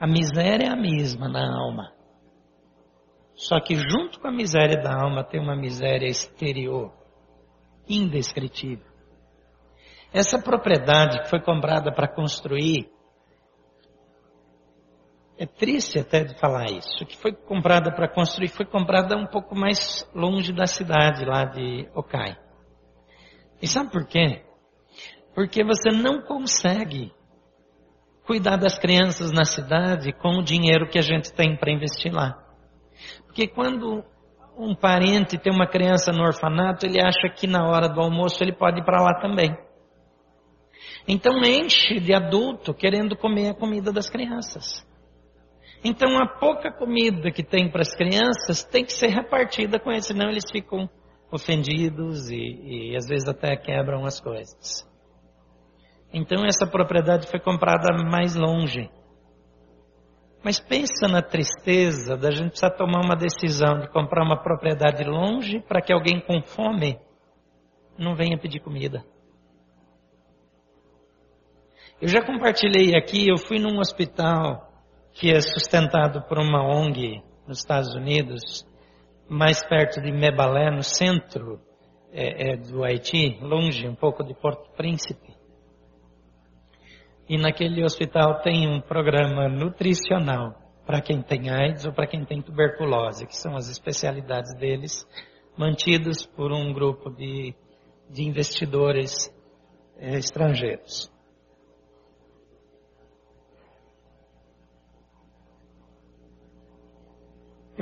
A 0.00 0.06
miséria 0.06 0.68
é 0.68 0.70
a 0.70 0.76
mesma 0.76 1.28
na 1.28 1.54
alma. 1.54 1.92
Só 3.34 3.60
que 3.60 3.76
junto 3.76 4.18
com 4.20 4.28
a 4.28 4.32
miséria 4.32 4.80
da 4.82 5.02
alma 5.02 5.22
tem 5.22 5.38
uma 5.38 5.54
miséria 5.54 6.08
exterior, 6.08 6.94
indescritível. 7.86 8.93
Essa 10.14 10.40
propriedade 10.40 11.22
que 11.22 11.28
foi 11.28 11.40
comprada 11.40 11.90
para 11.90 12.06
construir, 12.06 12.88
é 15.36 15.44
triste 15.44 15.98
até 15.98 16.22
de 16.22 16.38
falar 16.38 16.66
isso, 16.70 17.04
que 17.04 17.16
foi 17.16 17.32
comprada 17.32 17.90
para 17.90 18.06
construir, 18.06 18.46
foi 18.46 18.64
comprada 18.64 19.16
um 19.16 19.26
pouco 19.26 19.56
mais 19.56 20.08
longe 20.14 20.52
da 20.52 20.66
cidade 20.66 21.24
lá 21.24 21.44
de 21.46 21.90
Okai. 21.96 22.38
E 23.60 23.66
sabe 23.66 23.90
por 23.90 24.06
quê? 24.06 24.44
Porque 25.34 25.64
você 25.64 25.90
não 25.90 26.22
consegue 26.22 27.12
cuidar 28.24 28.56
das 28.56 28.78
crianças 28.78 29.32
na 29.32 29.44
cidade 29.44 30.12
com 30.12 30.38
o 30.38 30.44
dinheiro 30.44 30.88
que 30.88 30.98
a 30.98 31.02
gente 31.02 31.32
tem 31.32 31.56
para 31.56 31.72
investir 31.72 32.14
lá. 32.14 32.40
Porque 33.26 33.48
quando 33.48 34.04
um 34.56 34.76
parente 34.76 35.36
tem 35.36 35.52
uma 35.52 35.66
criança 35.66 36.12
no 36.12 36.22
orfanato, 36.22 36.86
ele 36.86 37.00
acha 37.00 37.28
que 37.34 37.48
na 37.48 37.68
hora 37.68 37.88
do 37.88 38.00
almoço 38.00 38.44
ele 38.44 38.52
pode 38.52 38.80
ir 38.80 38.84
para 38.84 39.02
lá 39.02 39.18
também. 39.20 39.63
Então 41.06 41.42
enche 41.44 42.00
de 42.00 42.14
adulto 42.14 42.72
querendo 42.72 43.16
comer 43.16 43.50
a 43.50 43.54
comida 43.54 43.92
das 43.92 44.08
crianças. 44.08 44.86
Então 45.84 46.18
a 46.18 46.26
pouca 46.26 46.72
comida 46.72 47.30
que 47.30 47.42
tem 47.42 47.70
para 47.70 47.82
as 47.82 47.94
crianças 47.94 48.64
tem 48.64 48.84
que 48.84 48.92
ser 48.92 49.08
repartida 49.08 49.78
com 49.78 49.90
eles, 49.90 50.06
senão 50.06 50.30
eles 50.30 50.50
ficam 50.50 50.88
ofendidos 51.30 52.30
e, 52.30 52.92
e 52.92 52.96
às 52.96 53.06
vezes 53.06 53.28
até 53.28 53.54
quebram 53.56 54.04
as 54.06 54.18
coisas. 54.18 54.88
Então 56.12 56.46
essa 56.46 56.66
propriedade 56.66 57.28
foi 57.28 57.40
comprada 57.40 57.92
mais 58.02 58.34
longe. 58.34 58.88
Mas 60.42 60.60
pensa 60.60 61.08
na 61.08 61.20
tristeza 61.20 62.16
da 62.16 62.30
gente 62.30 62.50
precisar 62.50 62.70
tomar 62.70 63.04
uma 63.04 63.16
decisão 63.16 63.80
de 63.80 63.88
comprar 63.88 64.24
uma 64.24 64.42
propriedade 64.42 65.02
longe 65.04 65.60
para 65.60 65.82
que 65.82 65.92
alguém 65.92 66.20
com 66.20 66.42
fome 66.42 66.98
não 67.98 68.14
venha 68.14 68.38
pedir 68.38 68.60
comida. 68.60 69.04
Eu 72.00 72.08
já 72.08 72.20
compartilhei 72.20 72.96
aqui, 72.96 73.28
eu 73.28 73.38
fui 73.38 73.58
num 73.60 73.78
hospital 73.78 74.68
que 75.12 75.30
é 75.30 75.40
sustentado 75.40 76.22
por 76.22 76.38
uma 76.38 76.60
ONG 76.60 77.22
nos 77.46 77.58
Estados 77.58 77.94
Unidos, 77.94 78.66
mais 79.28 79.64
perto 79.64 80.02
de 80.02 80.10
Mebalé, 80.10 80.70
no 80.72 80.82
centro 80.82 81.60
é, 82.12 82.50
é, 82.50 82.56
do 82.56 82.82
Haiti, 82.82 83.38
longe 83.40 83.86
um 83.88 83.94
pouco 83.94 84.24
de 84.24 84.34
Porto 84.34 84.70
Príncipe. 84.76 85.34
E 87.28 87.38
naquele 87.38 87.84
hospital 87.84 88.40
tem 88.40 88.68
um 88.68 88.80
programa 88.80 89.48
nutricional 89.48 90.52
para 90.84 91.00
quem 91.00 91.22
tem 91.22 91.48
AIDS 91.48 91.86
ou 91.86 91.92
para 91.92 92.08
quem 92.08 92.24
tem 92.24 92.42
tuberculose, 92.42 93.24
que 93.24 93.36
são 93.36 93.54
as 93.56 93.70
especialidades 93.70 94.52
deles, 94.56 95.06
mantidos 95.56 96.26
por 96.26 96.52
um 96.52 96.72
grupo 96.72 97.08
de, 97.08 97.54
de 98.10 98.24
investidores 98.24 99.32
é, 99.96 100.16
estrangeiros. 100.16 101.13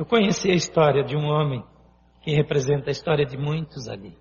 Eu 0.02 0.06
conheci 0.06 0.50
a 0.50 0.54
história 0.54 1.04
de 1.04 1.16
um 1.16 1.26
homem 1.26 1.64
que 2.22 2.32
representa 2.32 2.90
a 2.90 2.90
história 2.90 3.24
de 3.24 3.38
muitos 3.38 3.86
ali. 3.86 4.18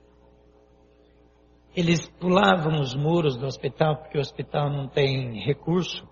Eles 1.76 2.08
pulavam 2.08 2.80
os 2.80 2.94
muros 2.94 3.36
do 3.36 3.48
hospital, 3.48 3.98
porque 3.98 4.16
o 4.16 4.22
hospital 4.22 4.70
não 4.70 4.88
tem 4.88 5.44
recurso 5.44 6.08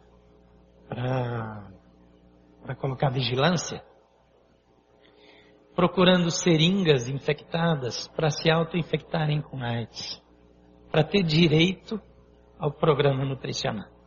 para 0.87 2.75
colocar 2.79 3.11
vigilância, 3.11 3.83
procurando 5.75 6.31
seringas 6.31 7.07
infectadas 7.07 8.07
para 8.07 8.31
se 8.31 8.49
auto-infectarem 8.49 9.39
com 9.39 9.61
AIDS, 9.61 10.19
para 10.89 11.03
ter 11.03 11.21
direito 11.21 12.01
ao 12.57 12.71
programa 12.71 13.23
nutricional. 13.23 13.98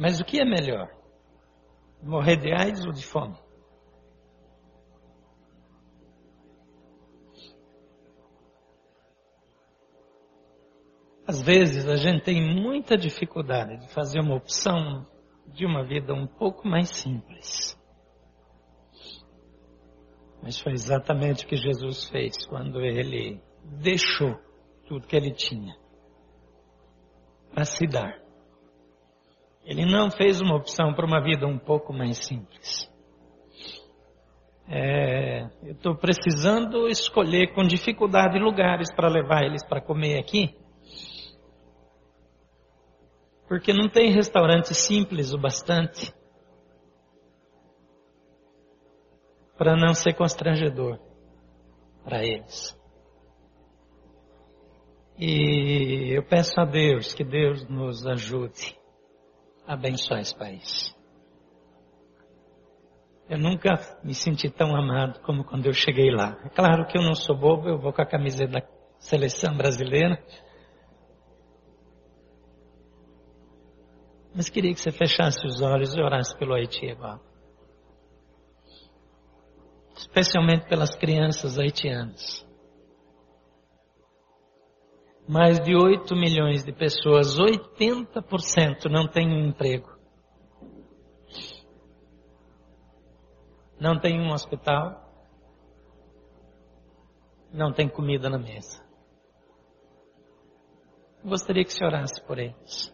Mas 0.00 0.18
o 0.18 0.24
que 0.24 0.40
é 0.40 0.44
melhor? 0.46 0.90
Morrer 2.02 2.38
de 2.38 2.50
AIDS 2.50 2.86
ou 2.86 2.92
de 2.92 3.04
fome? 3.04 3.36
Às 11.26 11.42
vezes 11.42 11.86
a 11.86 11.96
gente 11.96 12.24
tem 12.24 12.40
muita 12.42 12.96
dificuldade 12.96 13.76
de 13.76 13.92
fazer 13.92 14.20
uma 14.20 14.36
opção 14.36 15.06
de 15.46 15.66
uma 15.66 15.84
vida 15.84 16.14
um 16.14 16.26
pouco 16.26 16.66
mais 16.66 16.88
simples. 16.88 17.78
Mas 20.42 20.58
foi 20.58 20.72
exatamente 20.72 21.44
o 21.44 21.46
que 21.46 21.56
Jesus 21.56 22.08
fez 22.08 22.46
quando 22.46 22.80
ele 22.80 23.38
deixou 23.64 24.34
tudo 24.88 25.06
que 25.06 25.14
ele 25.14 25.34
tinha 25.34 25.76
para 27.52 27.66
se 27.66 27.86
dar. 27.86 28.29
Ele 29.64 29.84
não 29.84 30.10
fez 30.10 30.40
uma 30.40 30.56
opção 30.56 30.94
para 30.94 31.06
uma 31.06 31.22
vida 31.22 31.46
um 31.46 31.58
pouco 31.58 31.92
mais 31.92 32.18
simples. 32.24 32.90
É, 34.68 35.42
eu 35.62 35.72
estou 35.72 35.96
precisando 35.96 36.88
escolher 36.88 37.52
com 37.52 37.62
dificuldade 37.64 38.38
lugares 38.38 38.92
para 38.94 39.08
levar 39.08 39.42
eles 39.42 39.64
para 39.66 39.80
comer 39.80 40.18
aqui. 40.18 40.56
Porque 43.48 43.72
não 43.72 43.88
tem 43.88 44.12
restaurante 44.12 44.72
simples 44.74 45.32
o 45.32 45.38
bastante 45.38 46.14
para 49.58 49.76
não 49.76 49.92
ser 49.92 50.14
constrangedor 50.14 51.00
para 52.04 52.24
eles. 52.24 52.78
E 55.18 56.16
eu 56.16 56.22
peço 56.22 56.58
a 56.58 56.64
Deus 56.64 57.12
que 57.12 57.24
Deus 57.24 57.68
nos 57.68 58.06
ajude 58.06 58.79
abençoar 59.72 60.20
esse 60.20 60.36
país. 60.36 60.94
Eu 63.28 63.38
nunca 63.38 63.74
me 64.02 64.14
senti 64.14 64.50
tão 64.50 64.74
amado 64.74 65.20
como 65.20 65.44
quando 65.44 65.66
eu 65.66 65.72
cheguei 65.72 66.10
lá. 66.10 66.36
É 66.44 66.48
claro 66.48 66.86
que 66.86 66.98
eu 66.98 67.02
não 67.02 67.14
sou 67.14 67.36
bobo, 67.36 67.68
eu 67.68 67.78
vou 67.78 67.92
com 67.92 68.02
a 68.02 68.06
camiseta 68.06 68.52
da 68.52 68.62
seleção 68.98 69.56
brasileira, 69.56 70.18
Mas 74.34 74.48
queria 74.48 74.72
que 74.72 74.80
você 74.80 74.92
fechasse 74.92 75.44
os 75.46 75.60
olhos 75.60 75.94
e 75.94 76.00
orasse 76.00 76.36
pelo 76.38 76.54
Haiti 76.54 76.88
agora. 76.88 77.20
Especialmente 79.96 80.66
pelas 80.68 80.94
crianças 80.96 81.58
haitianas. 81.58 82.46
Mais 85.30 85.60
de 85.60 85.76
8 85.76 86.12
milhões 86.16 86.64
de 86.64 86.72
pessoas, 86.72 87.38
80% 87.38 88.86
não 88.90 89.06
têm 89.06 89.28
um 89.28 89.46
emprego. 89.46 89.88
Não 93.78 93.96
tem 93.96 94.20
um 94.20 94.32
hospital. 94.32 95.08
Não 97.52 97.72
tem 97.72 97.88
comida 97.88 98.28
na 98.28 98.38
mesa. 98.38 98.84
Gostaria 101.24 101.64
que 101.64 101.72
você 101.72 101.84
orasse 101.84 102.20
por 102.26 102.36
eles. 102.36 102.92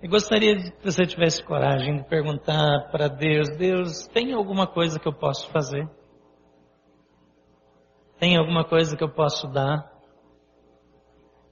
E 0.00 0.06
gostaria 0.06 0.70
que 0.70 0.84
você 0.84 1.04
tivesse 1.04 1.42
coragem 1.42 1.96
de 1.96 2.08
perguntar 2.08 2.88
para 2.92 3.08
Deus: 3.08 3.48
Deus, 3.56 4.06
tem 4.06 4.32
alguma 4.32 4.68
coisa 4.68 5.00
que 5.00 5.08
eu 5.08 5.12
posso 5.12 5.50
fazer? 5.50 5.90
Tem 8.18 8.36
alguma 8.36 8.64
coisa 8.64 8.96
que 8.96 9.04
eu 9.04 9.08
posso 9.08 9.46
dar? 9.48 9.92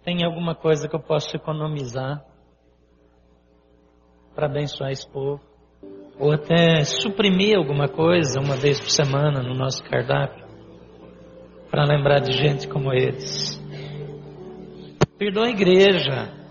Tem 0.05 0.25
alguma 0.25 0.55
coisa 0.55 0.89
que 0.89 0.97
eu 0.97 1.01
posso 1.01 1.37
economizar 1.37 2.25
para 4.35 4.47
abençoar 4.47 4.91
esse 4.91 5.09
povo? 5.09 5.41
Ou 6.19 6.33
até 6.33 6.85
suprimir 6.85 7.57
alguma 7.57 7.89
coisa 7.89 8.41
uma 8.41 8.57
vez 8.57 8.81
por 8.81 8.91
semana 8.91 9.43
no 9.43 9.55
nosso 9.55 9.83
cardápio 9.85 10.47
para 11.71 11.85
lembrar 11.85 12.21
de 12.21 12.33
gente 12.33 12.69
como 12.69 12.93
eles? 12.93 13.61
Perdoa 15.19 15.47
a 15.47 15.51
igreja 15.51 16.43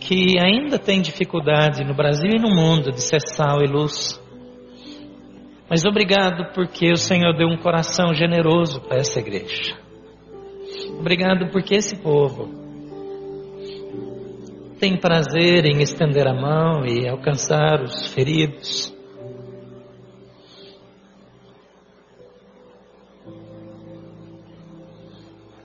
que 0.00 0.38
ainda 0.40 0.78
tem 0.78 1.02
dificuldade 1.02 1.84
no 1.84 1.94
Brasil 1.94 2.30
e 2.30 2.40
no 2.40 2.48
mundo 2.48 2.90
de 2.90 3.02
ser 3.02 3.20
sal 3.20 3.60
e 3.62 3.66
luz. 3.66 4.18
Mas 5.68 5.84
obrigado 5.84 6.52
porque 6.54 6.90
o 6.90 6.96
Senhor 6.96 7.36
deu 7.36 7.46
um 7.46 7.58
coração 7.58 8.14
generoso 8.14 8.80
para 8.80 8.96
essa 8.96 9.20
igreja. 9.20 9.76
Obrigado 10.98 11.50
porque 11.52 11.74
esse 11.74 11.96
povo 11.96 12.48
tem 14.80 14.96
prazer 14.96 15.66
em 15.66 15.82
estender 15.82 16.26
a 16.26 16.32
mão 16.32 16.86
e 16.86 17.06
alcançar 17.06 17.82
os 17.82 18.12
feridos. 18.14 18.96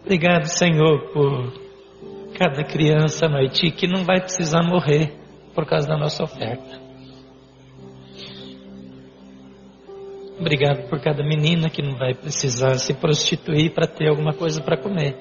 Obrigado, 0.01 0.45
Senhor, 0.47 1.13
por 1.13 1.53
cada 2.37 2.63
criança 2.63 3.27
no 3.29 3.37
Haiti 3.37 3.71
que 3.71 3.87
não 3.87 4.03
vai 4.03 4.19
precisar 4.19 4.61
morrer 4.63 5.13
por 5.55 5.65
causa 5.65 5.87
da 5.87 5.97
nossa 5.97 6.23
oferta. 6.23 6.82
Obrigado 10.39 10.89
por 10.89 10.99
cada 10.99 11.23
menina 11.23 11.69
que 11.69 11.81
não 11.81 11.95
vai 11.95 12.13
precisar 12.13 12.77
se 12.77 12.93
prostituir 12.93 13.73
para 13.73 13.87
ter 13.87 14.09
alguma 14.09 14.33
coisa 14.33 14.61
para 14.61 14.77
comer. 14.77 15.15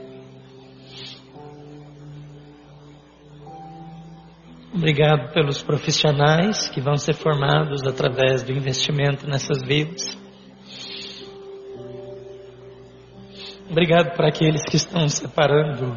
Obrigado 4.74 5.32
pelos 5.32 5.62
profissionais 5.62 6.68
que 6.68 6.80
vão 6.80 6.96
ser 6.96 7.14
formados 7.14 7.86
através 7.86 8.42
do 8.42 8.52
investimento 8.52 9.28
nessas 9.28 9.62
vidas. 9.62 10.18
Obrigado 13.70 14.16
para 14.16 14.28
aqueles 14.28 14.62
que 14.64 14.76
estão 14.76 15.08
separando 15.08 15.94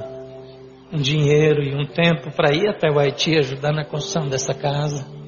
um 0.92 0.98
dinheiro 0.98 1.64
e 1.64 1.74
um 1.74 1.86
tempo 1.86 2.32
para 2.36 2.54
ir 2.54 2.70
até 2.70 2.90
o 2.92 3.00
Haiti 3.00 3.38
ajudar 3.38 3.72
na 3.72 3.86
construção 3.86 4.28
dessa 4.28 4.54
casa. 4.54 5.25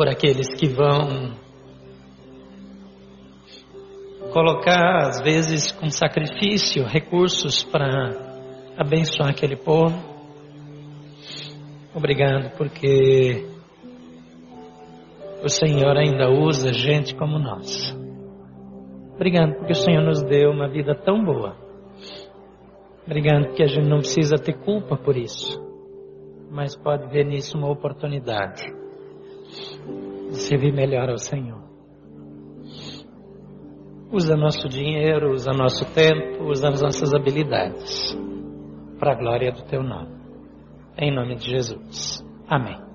Por 0.00 0.08
aqueles 0.08 0.48
que 0.58 0.66
vão 0.66 1.34
colocar, 4.32 5.08
às 5.08 5.20
vezes, 5.20 5.70
com 5.72 5.90
sacrifício, 5.90 6.86
recursos 6.86 7.62
para 7.62 8.08
abençoar 8.78 9.28
aquele 9.28 9.56
povo. 9.56 9.94
Obrigado, 11.94 12.56
porque 12.56 13.46
o 15.44 15.50
Senhor 15.50 15.94
ainda 15.98 16.30
usa 16.30 16.72
gente 16.72 17.14
como 17.14 17.38
nós. 17.38 17.94
Obrigado, 19.16 19.56
porque 19.56 19.72
o 19.72 19.82
Senhor 19.84 20.02
nos 20.02 20.22
deu 20.22 20.50
uma 20.50 20.66
vida 20.66 20.94
tão 20.94 21.22
boa 21.22 21.58
Obrigado, 23.04 23.48
porque 23.48 23.64
a 23.64 23.66
gente 23.66 23.86
não 23.86 23.98
precisa 23.98 24.36
ter 24.36 24.54
culpa 24.64 24.96
por 24.96 25.14
isso, 25.14 25.60
mas 26.50 26.74
pode 26.74 27.06
ver 27.12 27.26
nisso 27.26 27.58
uma 27.58 27.68
oportunidade 27.68 28.62
de 28.62 28.79
servir 30.32 30.72
melhor 30.72 31.08
ao 31.08 31.18
Senhor. 31.18 31.60
Usa 34.12 34.36
nosso 34.36 34.68
dinheiro, 34.68 35.32
usa 35.32 35.52
nosso 35.52 35.84
tempo, 35.94 36.44
usa 36.44 36.68
as 36.68 36.82
nossas 36.82 37.14
habilidades 37.14 38.16
para 38.98 39.12
a 39.12 39.14
glória 39.16 39.52
do 39.52 39.62
teu 39.62 39.82
nome. 39.82 40.18
Em 40.98 41.14
nome 41.14 41.36
de 41.36 41.50
Jesus. 41.50 42.24
Amém. 42.48 42.89